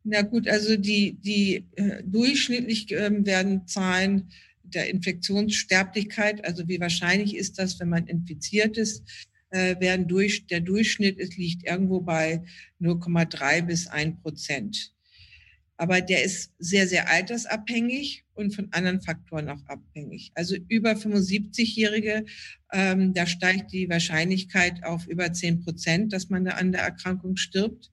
[0.04, 4.30] Na gut, also die, die äh, durchschnittlich äh, werden Zahlen
[4.64, 9.04] der Infektionssterblichkeit, also wie wahrscheinlich ist das, wenn man infiziert ist,
[9.50, 12.44] äh, werden durch, der Durchschnitt es liegt irgendwo bei
[12.82, 14.94] 0,3 bis 1 Prozent.
[15.78, 20.32] Aber der ist sehr, sehr altersabhängig und von anderen Faktoren auch abhängig.
[20.34, 22.26] Also über 75-Jährige,
[22.74, 27.38] ähm, da steigt die Wahrscheinlichkeit auf über 10 Prozent, dass man da an der Erkrankung
[27.38, 27.92] stirbt.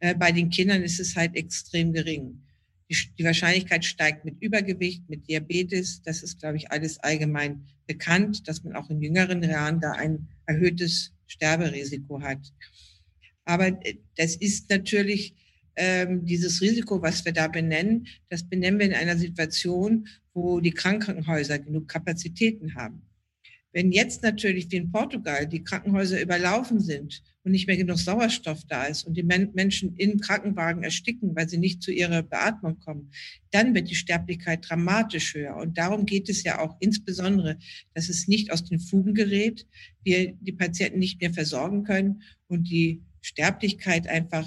[0.00, 2.42] Äh, bei den Kindern ist es halt extrem gering.
[2.90, 6.02] Die, die Wahrscheinlichkeit steigt mit Übergewicht, mit Diabetes.
[6.02, 10.26] Das ist, glaube ich, alles allgemein bekannt, dass man auch in jüngeren Jahren da ein
[10.46, 12.52] erhöhtes Sterberisiko hat.
[13.44, 15.34] Aber äh, das ist natürlich
[15.82, 20.72] ähm, dieses Risiko, was wir da benennen, das benennen wir in einer Situation, wo die
[20.72, 23.00] Krankenhäuser genug Kapazitäten haben.
[23.72, 28.64] Wenn jetzt natürlich wie in Portugal die Krankenhäuser überlaufen sind und nicht mehr genug Sauerstoff
[28.68, 32.78] da ist und die Men Menschen in Krankenwagen ersticken, weil sie nicht zu ihrer Beatmung
[32.80, 33.10] kommen,
[33.50, 35.56] dann wird die Sterblichkeit dramatisch höher.
[35.56, 37.56] Und darum geht es ja auch insbesondere,
[37.94, 39.66] dass es nicht aus den Fugen gerät,
[40.02, 44.46] wir die Patienten nicht mehr versorgen können und die Sterblichkeit einfach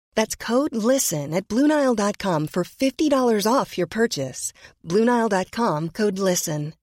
[0.15, 4.53] That's code LISTEN at Bluenile.com for $50 off your purchase.
[4.83, 6.73] Bluenile.com code LISTEN.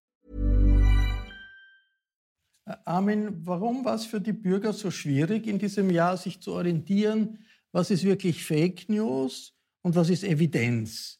[2.68, 6.52] Äh, Armin, warum war es für die Bürger so schwierig in diesem Jahr, sich zu
[6.52, 7.38] orientieren,
[7.72, 11.18] was ist wirklich Fake News und was ist Evidenz?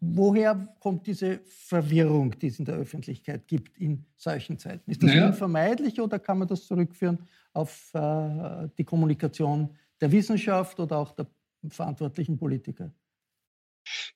[0.00, 4.90] Woher kommt diese Verwirrung, die es in der Öffentlichkeit gibt in solchen Zeiten?
[4.90, 5.28] Ist das naja.
[5.28, 7.18] unvermeidlich oder kann man das zurückführen
[7.52, 11.26] auf äh, die Kommunikation der Wissenschaft oder auch der
[11.68, 12.92] verantwortlichen Politiker?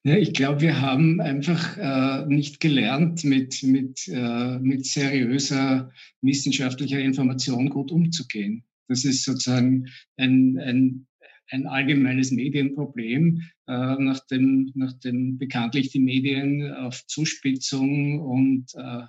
[0.02, 6.98] Ja, ich glaube, wir haben einfach äh, nicht gelernt, mit, mit, äh, mit seriöser wissenschaftlicher
[6.98, 8.64] Information gut umzugehen.
[8.88, 11.06] Das ist sozusagen ein, ein,
[11.50, 19.02] ein allgemeines Medienproblem, äh, nachdem, nachdem bekanntlich die Medien auf Zuspitzung und, äh,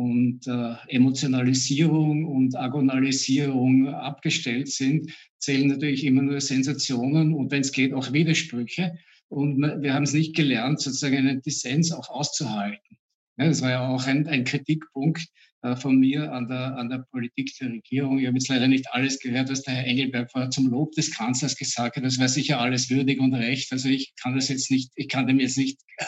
[0.00, 7.72] und äh, Emotionalisierung und Agonalisierung abgestellt sind, zählen natürlich immer nur Sensationen und wenn es
[7.72, 8.98] geht auch Widersprüche.
[9.28, 12.96] Und wir haben es nicht gelernt, sozusagen einen Dissens auch auszuhalten.
[13.36, 15.26] Ja, das war ja auch ein, ein Kritikpunkt
[15.62, 18.18] äh, von mir an der, an der Politik der Regierung.
[18.18, 21.14] Ich habe jetzt leider nicht alles gehört, was der Herr Engelberg vorher zum Lob des
[21.14, 22.04] Kanzlers gesagt hat.
[22.04, 23.70] Das war sicher alles würdig und recht.
[23.70, 26.06] Also ich kann das jetzt nicht, ich kann dem jetzt nicht äh,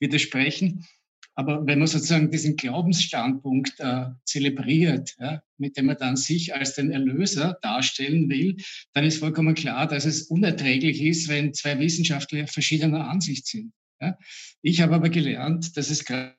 [0.00, 0.86] widersprechen.
[1.34, 6.74] Aber wenn man sozusagen diesen Glaubensstandpunkt äh, zelebriert, ja, mit dem man dann sich als
[6.74, 8.56] den Erlöser darstellen will,
[8.92, 13.72] dann ist vollkommen klar, dass es unerträglich ist, wenn zwei Wissenschaftler verschiedener Ansicht sind.
[14.00, 14.18] Ja.
[14.60, 16.36] Ich habe aber gelernt, dass es gerade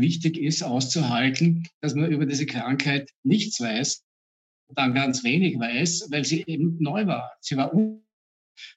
[0.00, 4.04] wichtig ist, auszuhalten, dass man über diese Krankheit nichts weiß,
[4.74, 7.32] dann ganz wenig weiß, weil sie eben neu war.
[7.40, 7.72] Sie war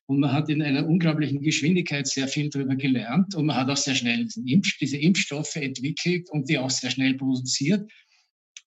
[0.06, 3.78] und man hat in einer unglaublichen Geschwindigkeit sehr viel darüber gelernt und man hat auch
[3.78, 7.90] sehr schnell diese Impfstoffe entwickelt und die auch sehr schnell produziert.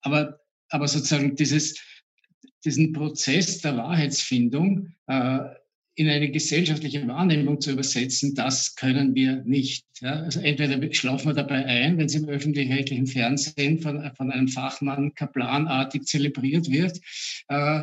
[0.02, 1.78] Aber, aber sozusagen dieses,
[2.64, 5.38] diesen Prozess der Wahrheitsfindung äh,
[5.94, 9.84] in eine gesellschaftliche Wahrnehmung zu übersetzen, das können wir nicht.
[10.00, 10.22] Ja?
[10.22, 15.14] Also entweder schlafen wir dabei ein, wenn es im öffentlich-rechtlichen Fernsehen von, von einem Fachmann
[15.14, 16.98] kaplanartig zelebriert wird,
[17.48, 17.82] äh,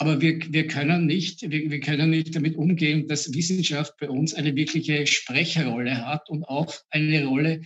[0.00, 4.32] aber wir, wir, können nicht, wir, wir, können nicht damit umgehen, dass Wissenschaft bei uns
[4.32, 7.60] eine wirkliche Sprecherrolle hat und auch eine Rolle,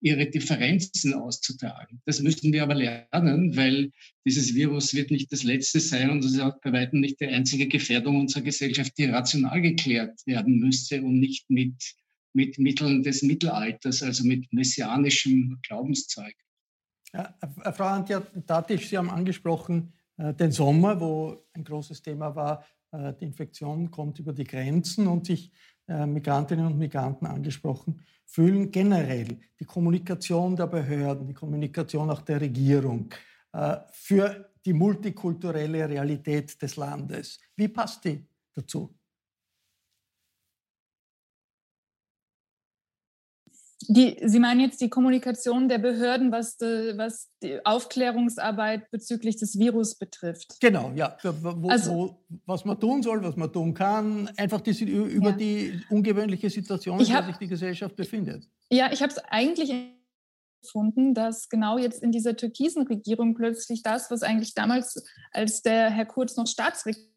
[0.00, 2.02] ihre Differenzen auszutragen.
[2.04, 3.90] Das müssen wir aber lernen, weil
[4.26, 7.26] dieses Virus wird nicht das letzte sein und es ist auch bei weitem nicht die
[7.26, 11.94] einzige Gefährdung unserer Gesellschaft, die rational geklärt werden müsste und nicht mit,
[12.34, 16.34] mit Mitteln des Mittelalters, also mit messianischem Glaubenszeug.
[17.14, 17.34] Ja,
[17.72, 23.24] Frau Antja Tatisch, Sie haben angesprochen, den Sommer, wo ein großes Thema war, äh, die
[23.24, 25.52] Infektion kommt über die Grenzen und sich
[25.86, 28.70] äh, Migrantinnen und Migranten angesprochen fühlen.
[28.70, 33.08] Generell die Kommunikation der Behörden, die Kommunikation auch der Regierung
[33.92, 37.40] für die multikulturelle Realität des Landes.
[37.56, 38.97] Wie passt die dazu?
[43.90, 49.58] Die, Sie meinen jetzt die Kommunikation der Behörden, was, die, was die Aufklärungsarbeit bezüglich des
[49.58, 50.60] Virus betrifft?
[50.60, 51.16] Genau, ja.
[51.22, 55.36] Wo, also, wo, was man tun soll, was man tun kann, einfach die, über ja.
[55.36, 58.46] die ungewöhnliche Situation, in der sich die Gesellschaft befindet.
[58.70, 59.72] Ja, ich habe es eigentlich
[60.62, 65.88] gefunden, dass genau jetzt in dieser türkisen Regierung plötzlich das, was eigentlich damals, als der
[65.88, 67.08] Herr Kurz noch Staatssekretär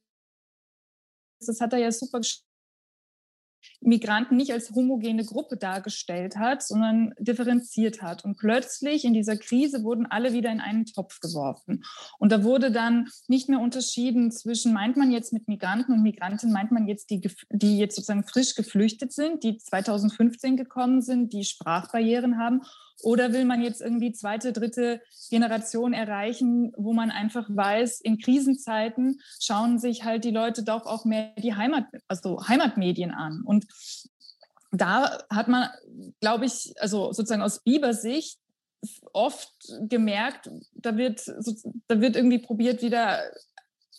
[1.48, 2.22] das hat er ja super
[3.82, 8.24] Migranten nicht als homogene Gruppe dargestellt hat, sondern differenziert hat.
[8.24, 11.84] Und plötzlich in dieser Krise wurden alle wieder in einen Topf geworfen.
[12.20, 16.52] Und da wurde dann nicht mehr unterschieden zwischen, meint man jetzt mit Migranten und Migranten,
[16.52, 21.44] meint man jetzt die, die jetzt sozusagen frisch geflüchtet sind, die 2015 gekommen sind, die
[21.44, 22.62] Sprachbarrieren haben
[23.04, 29.20] oder will man jetzt irgendwie zweite, dritte Generation erreichen, wo man einfach weiß, in Krisenzeiten
[29.40, 33.42] schauen sich halt die Leute doch auch mehr die Heimat, also Heimatmedien an.
[33.46, 33.66] Und
[34.72, 35.70] da hat man,
[36.22, 38.40] glaube ich, also sozusagen aus Bieber-Sicht
[39.14, 41.22] oft gemerkt, da wird,
[41.88, 43.22] da wird irgendwie probiert, wieder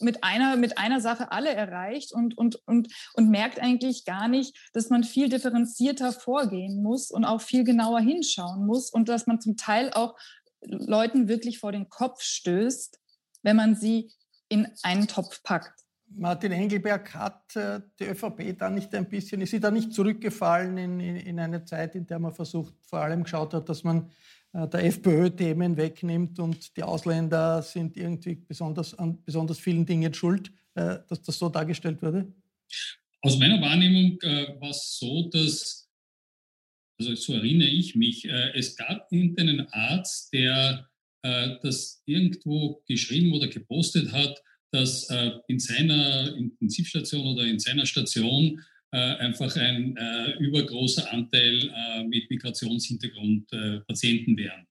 [0.01, 4.57] mit einer, mit einer Sache alle erreicht und, und, und, und merkt eigentlich gar nicht,
[4.73, 9.41] dass man viel differenzierter vorgehen muss und auch viel genauer hinschauen muss und dass man
[9.41, 10.17] zum Teil auch
[10.61, 12.99] Leuten wirklich vor den Kopf stößt,
[13.43, 14.13] wenn man sie
[14.49, 15.83] in einen Topf packt.
[16.15, 20.77] Martin Engelberg hat äh, die ÖVP da nicht ein bisschen, ist sie da nicht zurückgefallen
[20.77, 24.11] in, in, in eine Zeit, in der man versucht, vor allem geschaut hat, dass man
[24.53, 30.53] der FPÖ Themen wegnimmt und die Ausländer sind irgendwie besonders an besonders vielen Dingen schuld,
[30.75, 32.33] äh, dass das so dargestellt wurde?
[33.23, 35.89] Aus meiner Wahrnehmung äh, war es so, dass,
[37.01, 40.89] also so erinnere ich mich, es gab irgendeinen Arzt, der
[41.25, 45.09] das irgendwo geschrieben oder gepostet hat, dass
[45.47, 48.63] in seiner Intensivstation oder in seiner Station äh,
[48.97, 54.67] einfach ein äh, übergroßer Anteil äh, mit Migrationshintergrund äh, Patienten wären.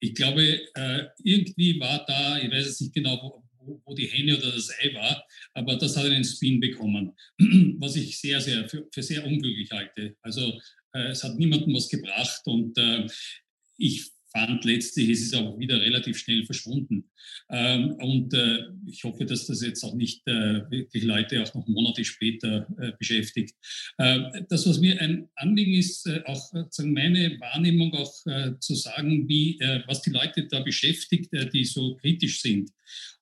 [0.00, 4.38] Ich glaube, äh, irgendwie war da, ich weiß jetzt nicht genau, wo, wo, die Henne
[4.38, 7.12] oder das Ei war, aber das hat einen Spin bekommen,
[7.78, 10.16] was ich sehr, sehr für, für sehr unglücklich halte.
[10.22, 10.58] Also
[10.94, 12.78] äh, es hat niemandem was gebracht und
[13.76, 14.64] ich fand.
[14.64, 17.10] Letztlich ist es auch wieder relativ schnell verschwunden.
[17.50, 21.66] Ähm, und äh, ich hoffe, dass das jetzt auch nicht äh, wirklich Leute auch noch
[21.66, 23.54] Monate später äh, beschäftigt.
[23.98, 28.12] Äh, das, was mir ein Anliegen ist, auch meine Wahrnehmung auch
[28.60, 32.70] zu sagen, wie, was die Leute da beschäftigt, die so kritisch sind.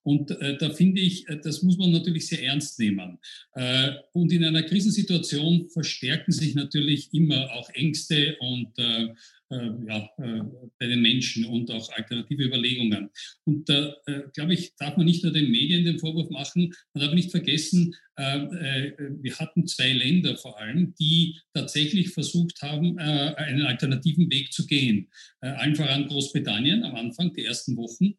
[0.09, 3.19] Und äh, da finde ich, das muss man natürlich sehr ernst nehmen.
[3.53, 9.09] Äh, und in einer Krisensituation verstärken sich natürlich immer auch Ängste und äh,
[9.51, 10.43] äh, ja, äh,
[10.79, 13.09] bei den Menschen und auch alternative Überlegungen.
[13.45, 17.05] Und da, äh, glaube ich, darf man nicht nur den Medien den Vorwurf machen, man
[17.05, 24.29] darf nicht vergessen, wir hatten zwei Länder vor allem, die tatsächlich versucht haben, einen alternativen
[24.29, 25.09] Weg zu gehen.
[25.41, 28.15] Allen voran Großbritannien am Anfang, die ersten Wochen,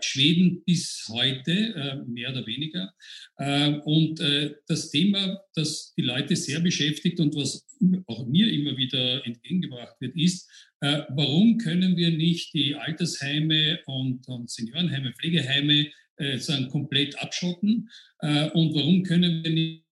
[0.00, 1.17] Schweden bis heute,
[2.06, 2.92] mehr oder weniger.
[3.84, 4.20] Und
[4.66, 7.66] das Thema, das die Leute sehr beschäftigt und was
[8.06, 10.48] auch mir immer wieder entgegengebracht wird, ist,
[10.80, 17.88] äh, warum können wir nicht die Altersheime und, und Seniorenheime, Pflegeheime äh, sagen, komplett abschotten?
[18.20, 19.84] Äh, und warum können wir nicht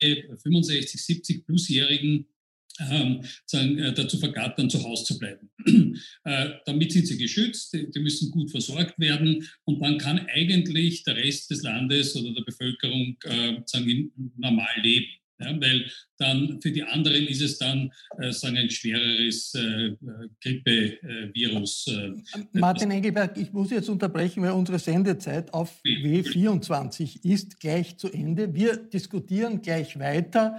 [0.00, 2.28] 65, 70 plusjährigen
[2.78, 5.50] ähm, äh, dazu vergattern, zu Hause zu bleiben.
[6.24, 11.02] äh, damit sind sie geschützt, die, die, müssen gut versorgt werden und dann kann eigentlich
[11.04, 15.06] der Rest des Landes oder der Bevölkerung äh, sagen, normal leben.
[15.40, 15.86] Ja, weil
[16.16, 19.94] dann für die anderen ist es dann äh, sagen ein schwereres äh,
[20.42, 21.86] Grippevirus.
[21.86, 28.10] Äh, Martin Engelberg, ich muss jetzt unterbrechen, weil unsere Sendezeit auf W24 ist gleich zu
[28.10, 28.52] Ende.
[28.52, 30.58] Wir diskutieren gleich weiter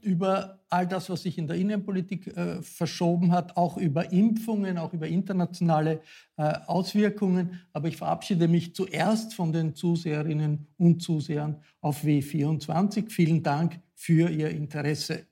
[0.00, 4.92] über all das, was sich in der Innenpolitik äh, verschoben hat, auch über Impfungen, auch
[4.92, 6.00] über internationale
[6.36, 7.60] äh, Auswirkungen.
[7.72, 13.10] Aber ich verabschiede mich zuerst von den Zuseherinnen und Zusehern auf W24.
[13.10, 15.24] Vielen Dank für Ihr Interesse.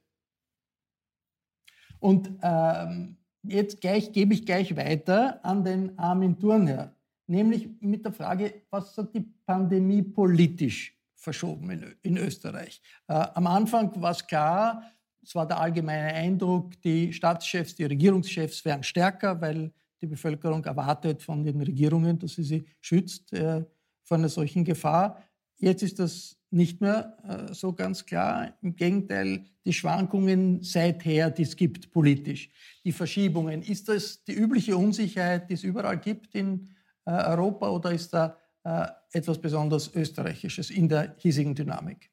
[1.98, 6.94] Und ähm, jetzt gleich, gebe ich gleich weiter an den Armin Thurner,
[7.26, 12.82] nämlich mit der Frage, was hat die Pandemie politisch verschoben in, in Österreich?
[13.08, 14.82] Äh, am Anfang war es klar,
[15.22, 21.22] es war der allgemeine Eindruck, die Staatschefs, die Regierungschefs wären stärker, weil die Bevölkerung erwartet
[21.22, 23.64] von den Regierungen, dass sie sie schützt äh,
[24.02, 25.22] vor einer solchen Gefahr.
[25.58, 28.52] Jetzt ist das nicht mehr äh, so ganz klar.
[28.62, 32.50] Im Gegenteil, die Schwankungen seither, die es gibt politisch,
[32.84, 33.62] die Verschiebungen.
[33.62, 36.68] Ist das die übliche Unsicherheit, die es überall gibt in
[37.04, 42.10] äh, Europa oder ist da äh, etwas besonders Österreichisches in der hiesigen Dynamik?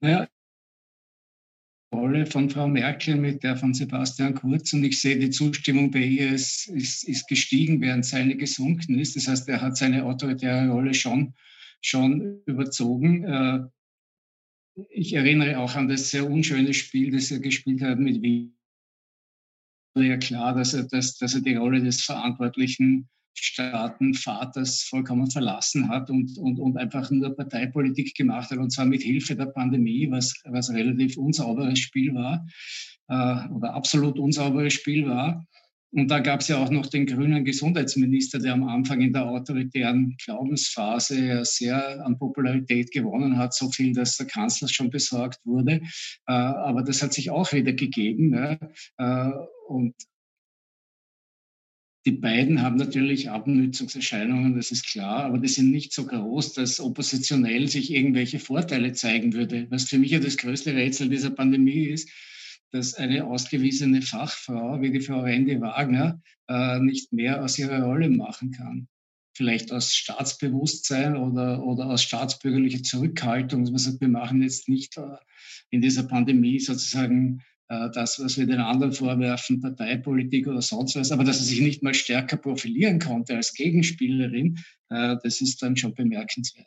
[0.00, 0.28] Naja,
[1.92, 6.00] Rolle von Frau Merkel mit der von Sebastian Kurz und ich sehe, die Zustimmung bei
[6.00, 9.16] ihr ist, ist, ist gestiegen, während seine gesunken ist.
[9.16, 11.34] Das heißt, er hat seine autoritäre Rolle schon
[11.80, 13.24] schon überzogen.
[13.24, 13.68] Äh,
[14.90, 18.54] ich erinnere auch an das sehr unschöne Spiel, das er gespielt hat mit Wien.
[19.96, 23.08] Ja klar, dass er, dass, dass er die Rolle des verantwortlichen
[23.40, 29.02] Staatenvaters vollkommen verlassen hat und, und, und einfach nur Parteipolitik gemacht hat, und zwar mit
[29.02, 32.46] Hilfe der Pandemie, was, was relativ unsauberes Spiel war
[33.08, 35.46] äh, oder absolut unsauberes Spiel war.
[35.90, 39.26] Und da gab es ja auch noch den grünen Gesundheitsminister, der am Anfang in der
[39.26, 45.80] autoritären Glaubensphase sehr an Popularität gewonnen hat, so viel, dass der Kanzler schon besorgt wurde.
[46.26, 48.34] Äh, aber das hat sich auch wieder gegeben.
[48.98, 49.30] Äh,
[49.66, 49.94] und
[52.08, 56.80] die beiden haben natürlich Abnützungserscheinungen, das ist klar, aber die sind nicht so groß, dass
[56.80, 59.66] oppositionell sich irgendwelche Vorteile zeigen würde.
[59.68, 62.08] Was für mich ja das größte Rätsel dieser Pandemie ist,
[62.70, 68.08] dass eine ausgewiesene Fachfrau wie die Frau Wendy Wagner äh, nicht mehr aus ihrer Rolle
[68.08, 68.88] machen kann.
[69.36, 73.64] Vielleicht aus Staatsbewusstsein oder, oder aus staatsbürgerlicher Zurückhaltung.
[73.64, 75.18] Man sagt, wir machen jetzt nicht äh,
[75.68, 81.24] in dieser Pandemie sozusagen das, was wir den anderen vorwerfen, Parteipolitik oder sonst was, aber
[81.24, 85.94] dass sie sich nicht mal stärker profilieren konnte als Gegenspielerin, äh, das ist dann schon
[85.94, 86.66] bemerkenswert.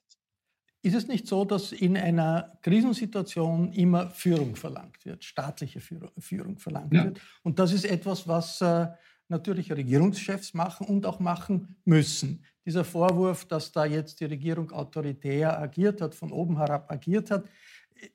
[0.83, 6.93] Ist es nicht so, dass in einer Krisensituation immer Führung verlangt wird, staatliche Führung, verlangt
[6.93, 7.05] ja.
[7.05, 7.21] wird?
[7.43, 8.87] Und das ist etwas, was äh,
[9.27, 12.43] natürlich Regierungschefs machen und auch machen müssen.
[12.65, 17.45] Dieser Vorwurf, dass da jetzt die Regierung autoritär agiert hat, von oben herab agiert hat,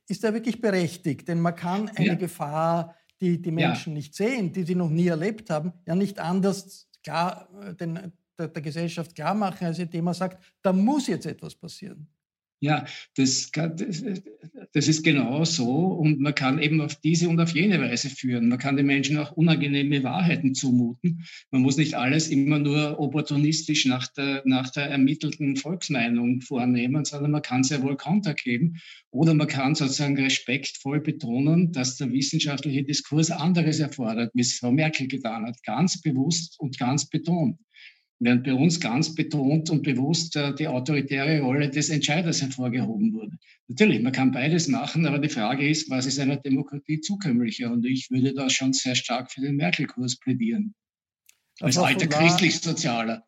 [0.09, 1.29] ist er wirklich berechtigt?
[1.29, 2.15] Denn man kann eine ja.
[2.15, 3.99] Gefahr, die die Menschen ja.
[3.99, 8.49] nicht sehen, die sie noch nie erlebt haben, ja nicht anders klar äh, den, der,
[8.49, 12.09] der Gesellschaft klar machen, als indem man sagt, da muss jetzt etwas passieren.
[12.61, 17.79] Ja, das, das ist genau so und man kann eben auf diese und auf jene
[17.83, 18.49] Weise führen.
[18.49, 21.27] Man kann den Menschen auch unangenehme Wahrheiten zumuten.
[21.51, 27.33] Man muss nicht alles immer nur opportunistisch nach der, nach der ermittelten Volksmeinung vornehmen, sondern
[27.33, 32.85] man kann sehr wohl Konter geben oder man kann sozusagen respektvoll betonen, dass der wissenschaftliche
[32.85, 37.59] Diskurs anderes erfordert, wie es Frau Merkel getan hat, ganz bewusst und ganz betont
[38.19, 43.37] während bei uns ganz betont und bewusst äh, die autoritäre Rolle des Entscheiders hervorgehoben wurde.
[43.69, 47.71] Natürlich, man kann beides machen, aber die Frage ist, was ist einer Demokratie zukömmlicher?
[47.71, 50.75] Und ich würde da schon sehr stark für den Merkel-Kurs plädieren.
[51.61, 53.25] Als alter christlich-sozialer.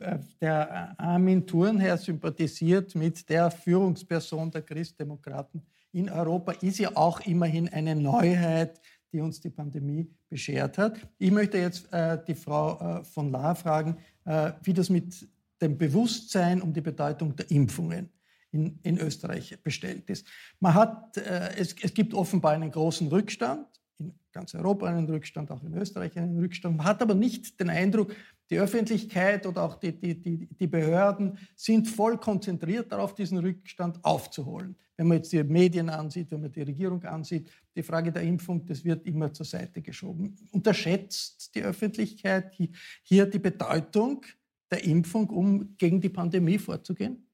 [0.00, 5.62] Äh, der Armin Thurnherr sympathisiert mit der Führungsperson der Christdemokraten
[5.92, 8.80] in Europa, ist ja auch immerhin eine Neuheit
[9.12, 11.08] die uns die Pandemie beschert hat.
[11.18, 15.28] Ich möchte jetzt äh, die Frau äh, von Lahr fragen, äh, wie das mit
[15.60, 18.10] dem Bewusstsein um die Bedeutung der Impfungen
[18.50, 20.26] in, in Österreich bestellt ist.
[20.60, 23.66] Man hat, äh, es, es gibt offenbar einen großen Rückstand,
[23.98, 26.76] in ganz Europa einen Rückstand, auch in Österreich einen Rückstand.
[26.76, 28.14] Man hat aber nicht den Eindruck,
[28.50, 34.04] die Öffentlichkeit oder auch die, die, die, die Behörden sind voll konzentriert darauf, diesen Rückstand
[34.04, 34.76] aufzuholen.
[34.96, 38.64] Wenn man jetzt die Medien ansieht, wenn man die Regierung ansieht, die Frage der Impfung,
[38.64, 40.36] das wird immer zur Seite geschoben.
[40.52, 42.54] Unterschätzt die Öffentlichkeit
[43.02, 44.24] hier die Bedeutung
[44.70, 47.26] der Impfung, um gegen die Pandemie vorzugehen?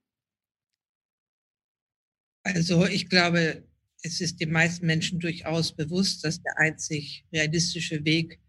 [2.42, 3.62] Also ich glaube,
[4.02, 8.40] es ist den meisten Menschen durchaus bewusst, dass der einzig realistische Weg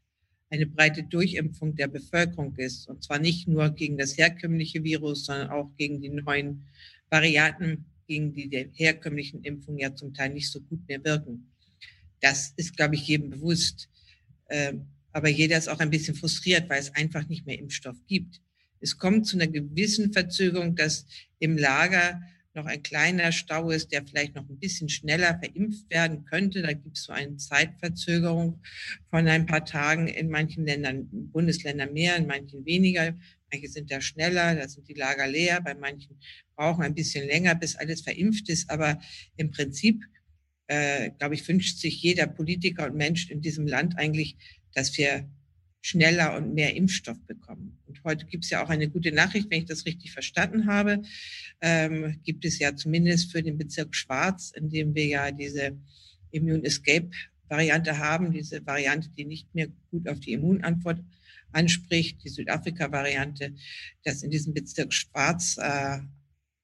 [0.54, 2.88] eine breite Durchimpfung der Bevölkerung ist.
[2.88, 6.68] Und zwar nicht nur gegen das herkömmliche Virus, sondern auch gegen die neuen
[7.10, 11.52] Varianten, gegen die die herkömmlichen Impfungen ja zum Teil nicht so gut mehr wirken.
[12.22, 13.90] Das ist, glaube ich, jedem bewusst.
[14.48, 18.40] Ähm, aber jeder ist auch ein bisschen frustriert, weil es einfach nicht mehr Impfstoff gibt.
[18.80, 21.08] Es kommt zu einer gewissen Verzögerung, dass
[21.40, 22.22] im Lager
[22.56, 26.62] noch ein kleiner Stau ist, der vielleicht noch ein bisschen schneller verimpft werden könnte.
[26.62, 28.62] Da gibt es so eine Zeitverzögerung
[29.10, 33.18] von ein paar Tagen in manchen Ländern, Bundesländern mehr, in manchen weniger.
[33.52, 36.20] Manche sind da schneller, da sind die Lager leer, bei manchen
[36.56, 38.70] brauchen ein bisschen länger, bis alles verimpft ist.
[38.70, 39.00] Aber
[39.36, 40.04] im Prinzip,
[40.68, 44.38] äh, glaube ich, wünscht sich jeder Politiker und Mensch in diesem Land eigentlich,
[44.74, 45.30] dass wir
[45.82, 47.80] schneller und mehr Impfstoff bekommen.
[47.94, 51.04] Und heute gibt es ja auch eine gute Nachricht, wenn ich das richtig verstanden habe,
[51.62, 55.78] ähm, gibt es ja zumindest für den Bezirk Schwarz, in dem wir ja diese
[56.32, 57.10] Immune Escape
[57.48, 61.00] Variante haben, diese Variante, die nicht mehr gut auf die Immunantwort
[61.52, 63.54] anspricht, die Südafrika-Variante,
[64.04, 66.00] dass in diesem Bezirk Schwarz äh,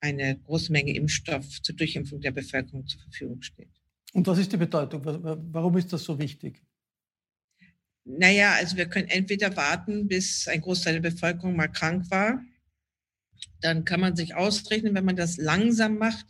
[0.01, 3.69] eine große Menge Impfstoff zur Durchimpfung der Bevölkerung zur Verfügung steht.
[4.13, 5.01] Und was ist die Bedeutung?
[5.03, 6.63] Warum ist das so wichtig?
[8.17, 12.43] Naja, also wir können entweder warten, bis ein Großteil der Bevölkerung mal krank war.
[13.61, 16.25] Dann kann man sich ausrechnen, wenn man das langsam macht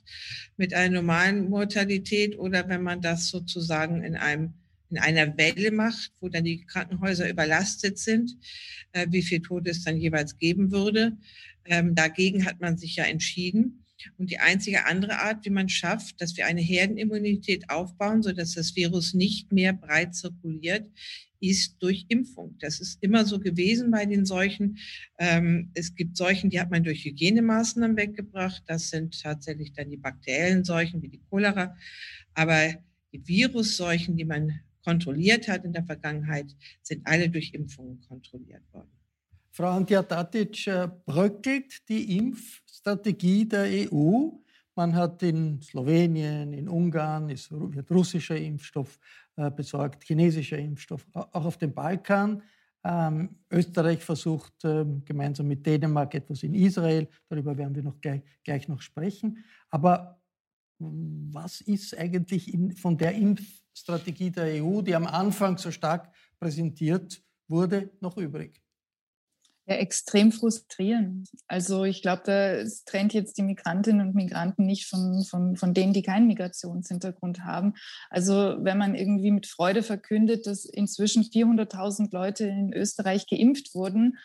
[0.58, 4.56] mit einer normalen Mortalität oder wenn man das sozusagen in einem
[4.90, 8.36] in einer Welle macht, wo dann die Krankenhäuser überlastet sind,
[8.92, 11.16] äh, wie viel Tote es dann jeweils geben würde.
[11.66, 13.86] Ähm, dagegen hat man sich ja entschieden.
[14.18, 18.76] Und die einzige andere Art, wie man schafft, dass wir eine Herdenimmunität aufbauen, sodass das
[18.76, 20.90] Virus nicht mehr breit zirkuliert,
[21.42, 22.58] ist durch Impfung.
[22.60, 24.78] Das ist immer so gewesen bei den Seuchen.
[25.18, 28.64] Ähm, es gibt Seuchen, die hat man durch Hygienemaßnahmen weggebracht.
[28.68, 31.76] Das sind tatsächlich dann die bakteriellen Seuchen wie die Cholera.
[32.34, 32.74] Aber
[33.14, 38.99] die Virusseuchen, die man kontrolliert hat in der Vergangenheit, sind alle durch Impfungen kontrolliert worden.
[39.52, 44.30] Frau Antja-Tatic, äh, bröckelt die Impfstrategie der EU?
[44.76, 48.98] Man hat in Slowenien, in Ungarn ist, wird russischer Impfstoff
[49.36, 52.42] äh, besorgt, chinesischer Impfstoff, auch auf dem Balkan.
[52.84, 57.10] Ähm, Österreich versucht ähm, gemeinsam mit Dänemark etwas in Israel.
[57.28, 59.44] Darüber werden wir noch gleich, gleich noch sprechen.
[59.70, 60.22] Aber
[60.80, 67.22] was ist eigentlich in, von der Impfstrategie der EU, die am Anfang so stark präsentiert
[67.50, 68.62] wurde, noch übrig?
[69.70, 71.30] Ja, extrem frustrierend.
[71.48, 75.94] Also ich glaube, das trennt jetzt die Migrantinnen und Migranten nicht von, von, von denen,
[75.94, 77.76] die keinen Migrationshintergrund haben.
[78.10, 84.18] Also wenn man irgendwie mit Freude verkündet, dass inzwischen 400.000 Leute in Österreich geimpft wurden,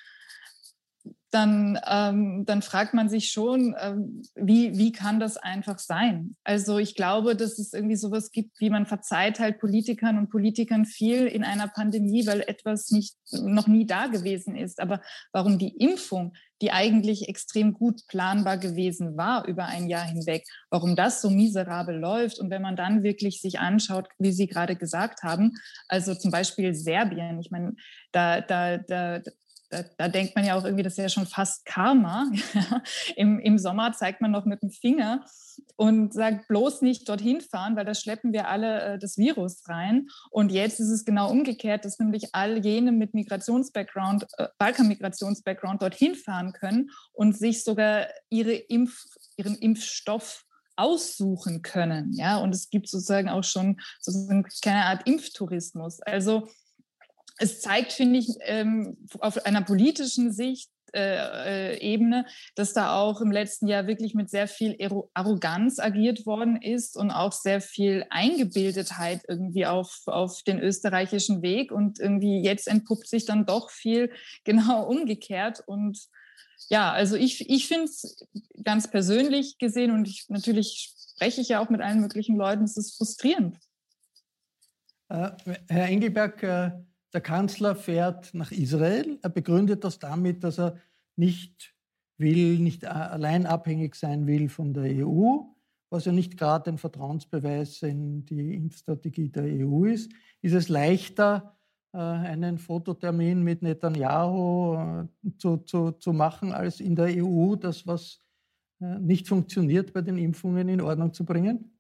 [1.34, 6.36] dann, ähm, dann fragt man sich schon, ähm, wie, wie kann das einfach sein?
[6.44, 10.84] Also ich glaube, dass es irgendwie sowas gibt, wie man verzeiht halt Politikern und Politikern
[10.84, 14.80] viel in einer Pandemie, weil etwas nicht, noch nie da gewesen ist.
[14.80, 15.00] Aber
[15.32, 20.94] warum die Impfung, die eigentlich extrem gut planbar gewesen war über ein Jahr hinweg, warum
[20.94, 25.24] das so miserabel läuft und wenn man dann wirklich sich anschaut, wie Sie gerade gesagt
[25.24, 25.54] haben,
[25.88, 27.74] also zum Beispiel Serbien, ich meine,
[28.12, 29.20] da, da, da,
[29.74, 32.30] da, da, denkt man ja auch irgendwie, das ist ja schon fast Karma.
[33.16, 35.24] Im, Im Sommer zeigt man noch mit dem Finger
[35.76, 40.06] und sagt bloß nicht dorthin fahren, weil da schleppen wir alle äh, das Virus rein.
[40.30, 46.14] Und jetzt ist es genau umgekehrt, dass nämlich all jene mit Migrationsbackground, äh, Balkan-Migrationsbackground dorthin
[46.14, 49.04] fahren können und sich sogar ihre Impf,
[49.36, 50.44] ihren Impfstoff
[50.76, 52.12] aussuchen können.
[52.12, 56.00] Ja, und es gibt sozusagen auch schon sozusagen keine Art Impftourismus.
[56.00, 56.48] Also
[57.38, 62.24] es zeigt, finde ich, ähm, auf einer politischen Sicht, äh, äh, Ebene,
[62.54, 64.76] dass da auch im letzten Jahr wirklich mit sehr viel
[65.12, 71.72] Arroganz agiert worden ist und auch sehr viel Eingebildetheit irgendwie auf, auf den österreichischen Weg.
[71.72, 74.12] Und irgendwie jetzt entpuppt sich dann doch viel
[74.44, 75.64] genau umgekehrt.
[75.66, 75.98] Und
[76.68, 78.24] ja, also ich, ich finde es
[78.62, 82.76] ganz persönlich gesehen und ich, natürlich spreche ich ja auch mit allen möglichen Leuten, es
[82.76, 83.58] ist frustrierend.
[85.08, 85.30] Äh,
[85.68, 86.70] Herr Engelberg, äh,
[87.14, 89.18] der Kanzler fährt nach Israel.
[89.22, 90.80] Er begründet das damit, dass er
[91.16, 91.74] nicht
[92.18, 95.44] will, nicht allein abhängig sein will von der EU,
[95.90, 100.12] was ja nicht gerade ein Vertrauensbeweis in die Impfstrategie der EU ist.
[100.42, 101.56] Ist es leichter,
[101.92, 107.86] äh, einen Fototermin mit Netanyahu äh, zu, zu, zu machen, als in der EU das,
[107.86, 108.20] was
[108.80, 111.70] äh, nicht funktioniert bei den Impfungen, in Ordnung zu bringen?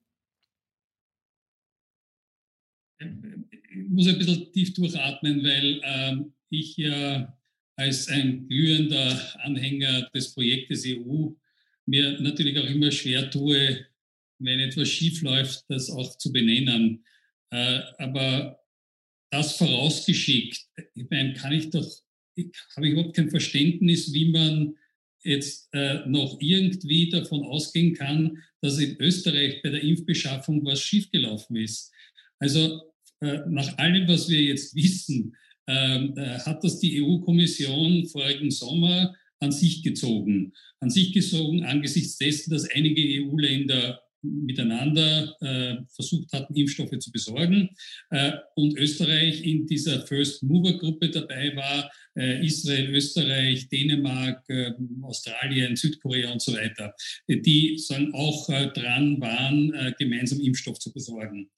[3.88, 7.36] Muss ein bisschen tief durchatmen, weil ähm, ich ja
[7.76, 11.30] als ein glühender Anhänger des Projektes EU
[11.86, 13.86] mir natürlich auch immer schwer tue,
[14.38, 17.04] wenn etwas schief läuft, das auch zu benennen.
[17.50, 18.60] Äh, aber
[19.30, 20.60] das vorausgeschickt,
[20.94, 21.88] ich meine, kann ich doch,
[22.76, 24.76] habe überhaupt kein Verständnis, wie man
[25.24, 31.56] jetzt äh, noch irgendwie davon ausgehen kann, dass in Österreich bei der Impfbeschaffung was schiefgelaufen
[31.56, 31.92] ist.
[32.38, 32.93] Also
[33.48, 35.34] nach allem, was wir jetzt wissen,
[35.66, 40.52] ähm, äh, hat das die EU-Kommission vorigen Sommer an sich gezogen.
[40.80, 47.68] An sich gezogen angesichts dessen, dass einige EU-Länder miteinander äh, versucht hatten, Impfstoffe zu besorgen
[48.10, 54.72] äh, und Österreich in dieser First Mover Gruppe dabei war, äh, Israel, Österreich, Dänemark, äh,
[55.02, 56.94] Australien, Südkorea und so weiter,
[57.28, 61.50] die dann auch äh, dran waren, äh, gemeinsam Impfstoff zu besorgen.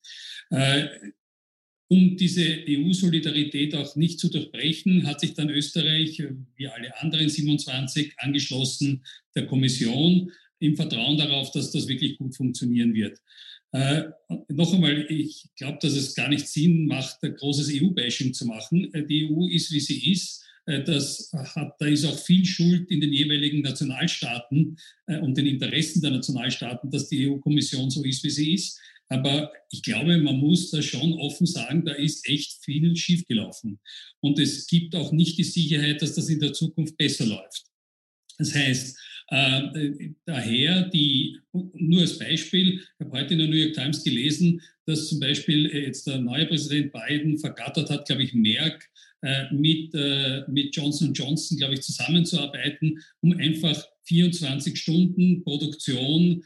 [1.88, 6.22] Um diese EU-Solidarität auch nicht zu durchbrechen, hat sich dann Österreich,
[6.56, 9.04] wie alle anderen 27, angeschlossen
[9.36, 13.20] der Kommission im Vertrauen darauf, dass das wirklich gut funktionieren wird.
[13.72, 14.04] Äh,
[14.48, 18.92] noch einmal, ich glaube, dass es gar nicht Sinn macht, ein großes EU-Bashing zu machen.
[18.94, 20.44] Äh, die EU ist, wie sie ist.
[20.66, 25.46] Äh, das hat, da ist auch viel Schuld in den jeweiligen Nationalstaaten äh, und den
[25.46, 28.80] Interessen der Nationalstaaten, dass die EU-Kommission so ist, wie sie ist.
[29.08, 33.78] Aber ich glaube, man muss da schon offen sagen, da ist echt viel schiefgelaufen.
[34.20, 37.66] Und es gibt auch nicht die Sicherheit, dass das in der Zukunft besser läuft.
[38.38, 38.98] Das heißt,
[39.28, 44.60] äh, daher die, nur als Beispiel, ich habe heute in der New York Times gelesen,
[44.86, 48.88] dass zum Beispiel äh, jetzt der neue Präsident Biden vergattert hat, glaube ich, Merck
[49.22, 56.44] äh, mit, äh, mit Johnson Johnson, glaube ich, zusammenzuarbeiten, um einfach 24 Stunden Produktion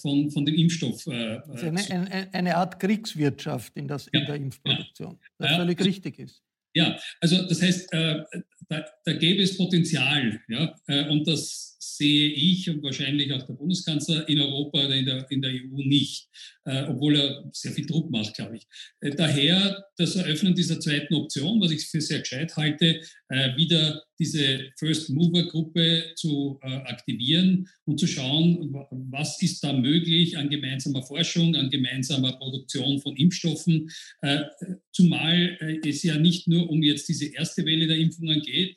[0.00, 1.06] von, von dem Impfstoff.
[1.06, 5.46] Äh, also eine, eine, eine, Art Kriegswirtschaft in, das, ja, in der Impfproduktion, ja.
[5.46, 6.42] das völlig richtig ist.
[6.74, 8.24] Ja, also das heißt, äh,
[8.68, 13.54] da, da gäbe es Potenzial, ja, äh, und das sehe ich und wahrscheinlich auch der
[13.54, 16.28] Bundeskanzler in Europa oder in der, in der EU nicht,
[16.64, 18.66] äh, obwohl er sehr viel Druck macht, glaube ich.
[19.00, 24.02] Äh, daher das Eröffnen dieser zweiten Option, was ich für sehr gescheit halte, äh, wieder
[24.18, 28.72] diese First Mover Gruppe zu äh, aktivieren und zu schauen,
[29.10, 33.90] was ist da möglich an gemeinsamer Forschung, an gemeinsamer Produktion von Impfstoffen,
[34.22, 34.40] äh,
[34.92, 38.76] zumal äh, es ja nicht nur um jetzt diese erste Welle der Impfungen geht,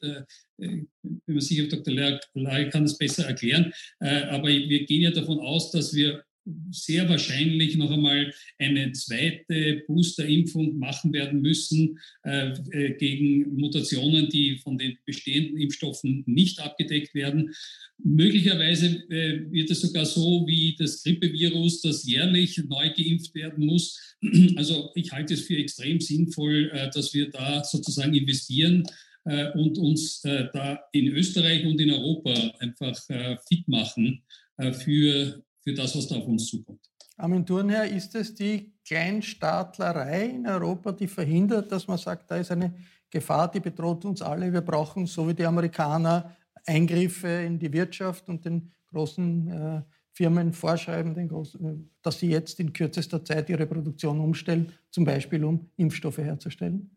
[0.58, 0.90] bin
[1.26, 1.94] mir sicher, Dr.
[1.94, 3.72] Ley kann das besser erklären.
[4.00, 6.24] Äh, aber wir gehen ja davon aus, dass wir
[6.72, 14.58] sehr wahrscheinlich noch einmal eine zweite Boosterimpfung machen werden müssen äh, äh, gegen Mutationen, die
[14.58, 17.54] von den bestehenden Impfstoffen nicht abgedeckt werden.
[17.98, 24.16] Möglicherweise äh, wird es sogar so wie das Grippevirus, das jährlich neu geimpft werden muss.
[24.56, 29.07] Also ich halte es für extrem sinnvoll, äh, dass wir da sozusagen investieren äh,
[29.54, 34.24] und uns äh, da in Österreich und in Europa einfach äh, fit machen
[34.58, 36.80] für, für das, was da auf uns zukommt.
[37.18, 42.52] Armin Thurnherr, ist es die Kleinstaatlerei in Europa, die verhindert, dass man sagt, da ist
[42.52, 42.74] eine
[43.10, 44.52] Gefahr, die bedroht uns alle.
[44.52, 50.54] Wir brauchen, so wie die Amerikaner, Eingriffe in die Wirtschaft und den großen äh, Firmen
[50.54, 56.18] vorschreiben, großen, dass sie jetzt in kürzester Zeit ihre Produktion umstellen, zum Beispiel um Impfstoffe
[56.18, 56.97] herzustellen?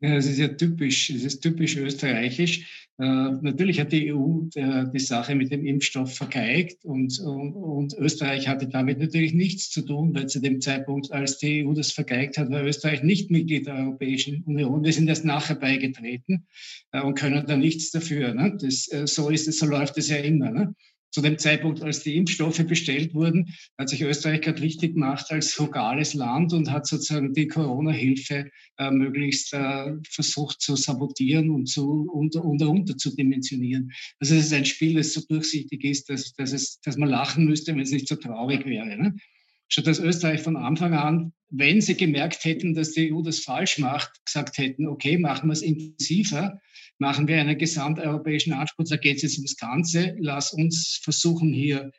[0.00, 2.88] Ja, das ist ja typisch, das ist typisch österreichisch.
[3.00, 3.04] Äh,
[3.42, 8.46] natürlich hat die EU der, die Sache mit dem Impfstoff vergeigt und, und, und, Österreich
[8.46, 12.38] hatte damit natürlich nichts zu tun, weil zu dem Zeitpunkt, als die EU das vergeigt
[12.38, 14.84] hat, war Österreich nicht Mitglied der Europäischen Union.
[14.84, 16.46] Wir sind erst nachher beigetreten
[16.92, 18.34] äh, und können da nichts dafür.
[18.34, 18.56] Ne?
[18.60, 20.50] Das, äh, so ist es, so läuft es ja immer.
[20.50, 20.74] Ne?
[21.10, 25.52] Zu dem Zeitpunkt, als die Impfstoffe bestellt wurden, hat sich Österreich gerade wichtig gemacht als
[25.52, 32.08] frugales Land und hat sozusagen die Corona-Hilfe äh, möglichst äh, versucht zu sabotieren und zu
[32.12, 33.90] unter, unter, unter zu dimensionieren.
[34.20, 37.46] Also es ist ein Spiel, das so durchsichtig ist, dass, dass, es, dass man lachen
[37.46, 38.96] müsste, wenn es nicht so traurig wäre.
[38.96, 39.14] Ne?
[39.68, 43.78] Statt dass Österreich von Anfang an, wenn sie gemerkt hätten, dass die EU das falsch
[43.78, 46.60] macht, gesagt hätten, okay, machen wir es intensiver,
[46.98, 51.90] machen wir einen gesamteuropäischen Anspruch, da geht es jetzt ums Ganze, lass uns versuchen, hier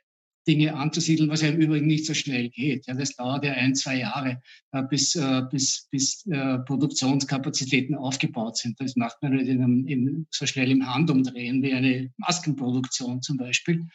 [0.47, 2.87] Dinge anzusiedeln, was ja im Übrigen nicht so schnell geht.
[2.87, 8.57] Ja, das dauert ja ein, zwei Jahre, äh, bis, äh, bis, bis äh, Produktionskapazitäten aufgebaut
[8.57, 8.79] sind.
[8.79, 13.37] Das macht man nicht in einem, in, so schnell im Handumdrehen wie eine Maskenproduktion zum
[13.37, 13.85] Beispiel,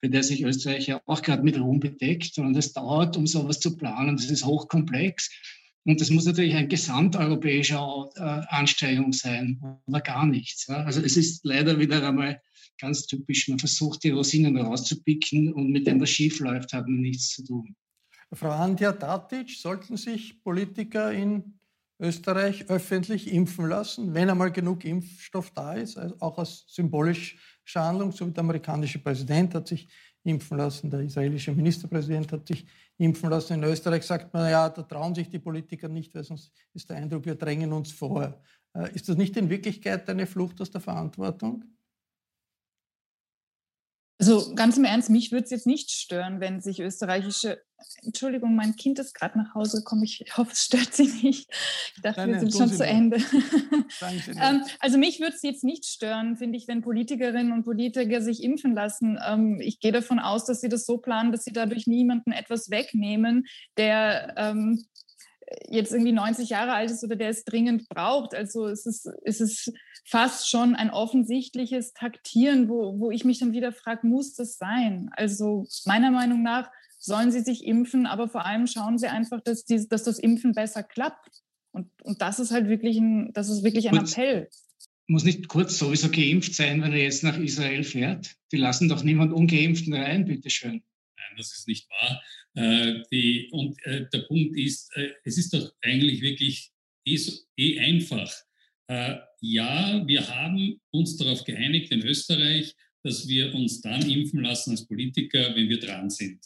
[0.00, 3.60] bei der sich Österreich ja auch gerade mit Ruhm bedeckt, sondern das dauert, um sowas
[3.60, 4.16] zu planen.
[4.16, 5.30] Das ist hochkomplex.
[5.84, 8.08] Und das muss natürlich ein gesamteuropäischer
[8.52, 10.68] Anstrengung sein oder gar nichts.
[10.68, 12.40] Also es ist leider wieder einmal
[12.80, 17.00] ganz typisch, man versucht die Rosinen rauszupicken und mit dem, was schief läuft, hat man
[17.00, 17.74] nichts zu tun.
[18.32, 21.58] Frau Andja Tatic, sollten sich Politiker in
[22.00, 27.36] Österreich öffentlich impfen lassen, wenn einmal genug Impfstoff da ist, also auch als symbolische
[27.74, 29.88] Handlung, so wie der amerikanische Präsident hat sich
[30.24, 32.66] impfen lassen, der israelische Ministerpräsident hat sich
[32.98, 33.54] impfen lassen.
[33.54, 36.96] In Österreich sagt man, ja, da trauen sich die Politiker nicht, weil sonst ist der
[36.96, 38.40] Eindruck, wir drängen uns vor.
[38.74, 41.64] Äh, ist das nicht in Wirklichkeit eine Flucht aus der Verantwortung?
[44.22, 47.60] Also ganz im Ernst, mich würde es jetzt nicht stören, wenn sich österreichische,
[48.02, 51.50] Entschuldigung, mein Kind ist gerade nach Hause gekommen, ich hoffe, es stört Sie nicht.
[51.96, 53.16] Ich dachte, nein, wir sind schon zu Ende.
[54.40, 58.44] ähm, also mich würde es jetzt nicht stören, finde ich, wenn Politikerinnen und Politiker sich
[58.44, 59.18] impfen lassen.
[59.26, 62.70] Ähm, ich gehe davon aus, dass sie das so planen, dass sie dadurch niemanden etwas
[62.70, 64.84] wegnehmen, der ähm,
[65.68, 68.34] jetzt irgendwie 90 Jahre alt ist oder der es dringend braucht.
[68.34, 69.72] Also es ist, es ist
[70.04, 75.10] fast schon ein offensichtliches Taktieren, wo, wo ich mich dann wieder frage, muss das sein?
[75.12, 79.64] Also meiner Meinung nach sollen sie sich impfen, aber vor allem schauen sie einfach, dass,
[79.64, 81.42] die, dass das Impfen besser klappt.
[81.72, 83.96] Und, und das ist halt wirklich ein, das ist wirklich ein.
[83.96, 84.48] Appell.
[85.08, 88.36] Muss nicht kurz sowieso geimpft sein, wenn er jetzt nach Israel fährt?
[88.52, 90.82] Die lassen doch niemand Ungeimpften rein, bitteschön.
[91.36, 92.22] Das ist nicht wahr.
[92.54, 96.70] Äh, die, und äh, der Punkt ist, äh, es ist doch eigentlich wirklich
[97.06, 97.18] eh,
[97.56, 98.32] eh einfach.
[98.88, 104.70] Äh, ja, wir haben uns darauf geeinigt in Österreich, dass wir uns dann impfen lassen
[104.70, 106.40] als Politiker, wenn wir dran sind.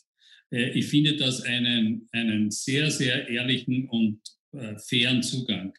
[0.51, 4.21] Äh, ich finde das einen, einen sehr, sehr ehrlichen und
[4.53, 5.73] äh, fairen Zugang.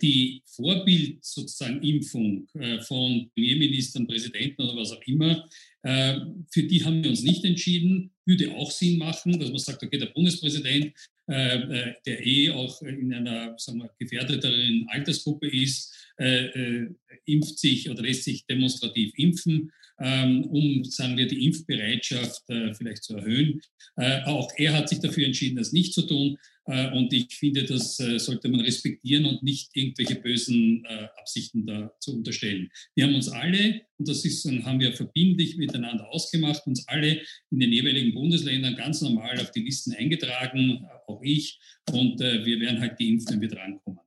[0.00, 2.46] die Vorbild sozusagen Impfung
[2.86, 5.48] von Premierministern, Präsidenten oder was auch immer,
[5.82, 9.98] für die haben wir uns nicht entschieden würde auch Sinn machen, dass man sagt, okay,
[9.98, 10.92] der Bundespräsident,
[11.28, 16.94] äh, äh, der eh auch in einer sagen wir, gefährdeteren Altersgruppe ist, äh, äh,
[17.26, 19.72] impft sich oder lässt sich demonstrativ impfen,
[20.02, 23.60] um, sagen wir, die Impfbereitschaft äh, vielleicht zu erhöhen.
[23.96, 26.38] Äh, auch er hat sich dafür entschieden, das nicht zu tun.
[26.66, 30.84] Äh, und ich finde, das sollte man respektieren und nicht irgendwelche bösen
[31.18, 32.68] Absichten da zu unterstellen.
[32.94, 37.60] Wir haben uns alle, und das ist, haben wir verbindlich miteinander ausgemacht, uns alle in
[37.60, 41.60] den jeweiligen Bundesländern ganz normal auf die Listen eingetragen, auch ich.
[41.92, 44.00] Und wir werden halt geimpft, wenn wir drankommen.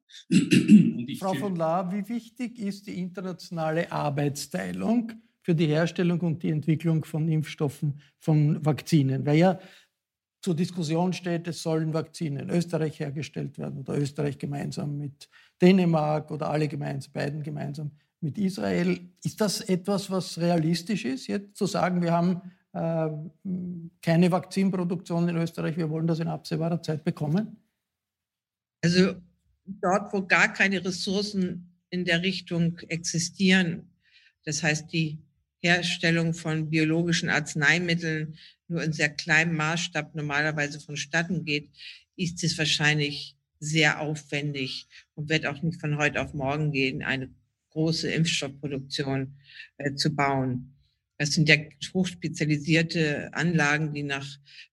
[1.20, 5.12] Frau von La, wie wichtig ist die internationale Arbeitsteilung
[5.46, 9.28] für die Herstellung und die Entwicklung von Impfstoffen, von Vakzinen?
[9.28, 9.60] Weil ja
[10.42, 15.30] zur Diskussion steht, es sollen Vakzine in Österreich hergestellt werden oder Österreich gemeinsam mit
[15.62, 17.92] Dänemark oder alle gemeinsam, beiden gemeinsam
[18.22, 19.00] mit Israel.
[19.24, 22.42] Ist das etwas, was realistisch ist, jetzt zu sagen, wir haben
[22.74, 23.10] äh,
[24.02, 27.58] keine Vakzinproduktion in Österreich, wir wollen das in absehbarer Zeit bekommen?
[28.84, 29.14] Also
[29.66, 33.92] dort, wo gar keine Ressourcen in der Richtung existieren,
[34.44, 35.20] das heißt die
[35.66, 38.38] Herstellung von biologischen Arzneimitteln
[38.68, 41.70] nur in sehr kleinem Maßstab normalerweise vonstatten geht,
[42.16, 47.30] ist es wahrscheinlich sehr aufwendig und wird auch nicht von heute auf morgen gehen, eine
[47.72, 49.36] große Impfstoffproduktion
[49.78, 50.76] äh, zu bauen.
[51.18, 51.56] Das sind ja
[51.94, 54.28] hochspezialisierte Anlagen, die nach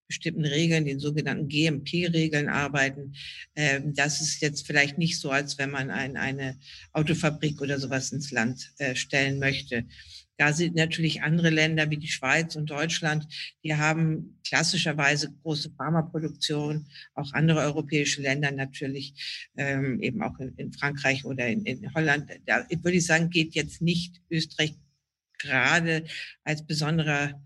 [0.07, 3.15] bestimmten Regeln, den sogenannten GMP-Regeln arbeiten.
[3.55, 6.59] Ähm, das ist jetzt vielleicht nicht so, als wenn man ein, eine
[6.91, 9.85] Autofabrik oder sowas ins Land äh, stellen möchte.
[10.37, 13.27] Da sind natürlich andere Länder wie die Schweiz und Deutschland,
[13.63, 20.73] die haben klassischerweise große Pharmaproduktion, auch andere europäische Länder natürlich, ähm, eben auch in, in
[20.73, 22.31] Frankreich oder in, in Holland.
[22.45, 24.75] Da würde ich sagen, geht jetzt nicht Österreich
[25.37, 26.05] gerade
[26.43, 27.39] als besonderer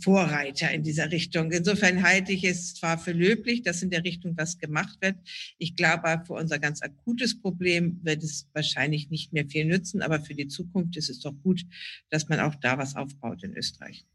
[0.00, 1.50] Vorreiter in dieser Richtung.
[1.50, 5.16] Insofern halte ich es zwar für löblich, dass in der Richtung was gemacht wird.
[5.58, 10.20] Ich glaube, für unser ganz akutes Problem wird es wahrscheinlich nicht mehr viel nützen, aber
[10.20, 11.62] für die Zukunft ist es doch gut,
[12.10, 14.06] dass man auch da was aufbaut in Österreich.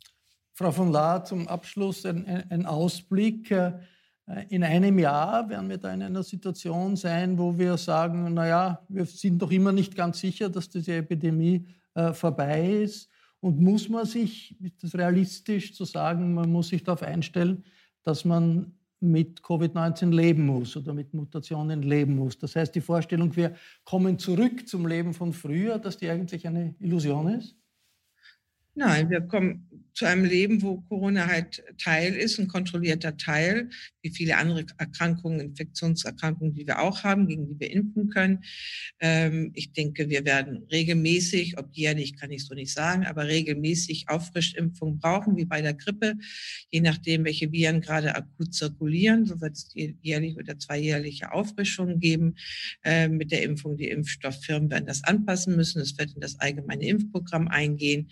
[0.54, 3.52] Frau von Lahr, zum Abschluss ein, ein Ausblick.
[3.52, 3.74] Äh,
[4.50, 9.06] in einem Jahr werden wir da in einer Situation sein, wo wir sagen, naja, wir
[9.06, 13.10] sind doch immer nicht ganz sicher, dass diese Epidemie äh, vorbei ist.
[13.40, 17.64] Und muss man sich, ist das realistisch zu sagen, man muss sich darauf einstellen,
[18.04, 22.38] dass man mit Covid-19 leben muss oder mit Mutationen leben muss.
[22.38, 26.76] Das heißt, die Vorstellung, wir kommen zurück zum Leben von früher, dass die eigentlich eine
[26.80, 27.56] Illusion ist?
[28.74, 33.70] Nein, wir kommen zu einem Leben, wo Corona halt Teil ist, ein kontrollierter Teil,
[34.02, 38.44] wie viele andere Erkrankungen, Infektionserkrankungen, die wir auch haben, gegen die wir impfen können.
[39.00, 44.10] Ähm, ich denke, wir werden regelmäßig, ob jährlich kann ich so nicht sagen, aber regelmäßig
[44.10, 46.16] Auffrischimpfungen brauchen, wie bei der Grippe,
[46.70, 49.26] je nachdem, welche Viren gerade akut zirkulieren.
[49.26, 49.72] So wird es
[50.02, 52.36] jährlich oder zweijährliche Auffrischungen geben.
[52.84, 55.82] Ähm, mit der Impfung, die Impfstofffirmen werden das anpassen müssen.
[55.82, 58.10] Es wird in das allgemeine Impfprogramm eingehen.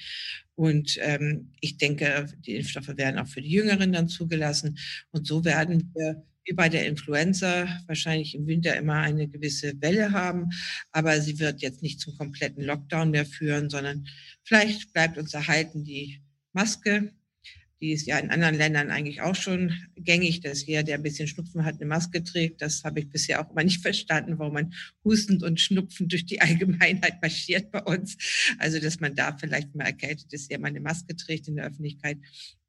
[0.55, 4.77] Und ähm, ich denke, die Impfstoffe werden auch für die Jüngeren dann zugelassen.
[5.11, 10.11] Und so werden wir wie bei der Influenza wahrscheinlich im Winter immer eine gewisse Welle
[10.11, 10.49] haben.
[10.91, 14.07] Aber sie wird jetzt nicht zum kompletten Lockdown mehr führen, sondern
[14.43, 16.21] vielleicht bleibt uns erhalten die
[16.51, 17.11] Maske,
[17.83, 21.27] die ist ja in anderen Ländern eigentlich auch schon gängig, dass jeder, der ein bisschen
[21.27, 22.61] Schnupfen hat, eine Maske trägt.
[22.61, 24.73] Das habe ich bisher auch immer nicht verstanden, warum man
[25.03, 28.15] hustend und schnupfend durch die Allgemeinheit marschiert bei uns.
[28.57, 31.65] Also, dass man da vielleicht mal erkältet ist, ja mal eine Maske trägt in der
[31.65, 32.19] Öffentlichkeit.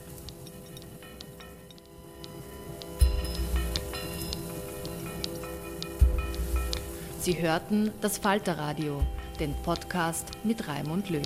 [7.19, 9.01] Sie hörten das Falterradio,
[9.39, 11.23] den Podcast mit Raimund Löw.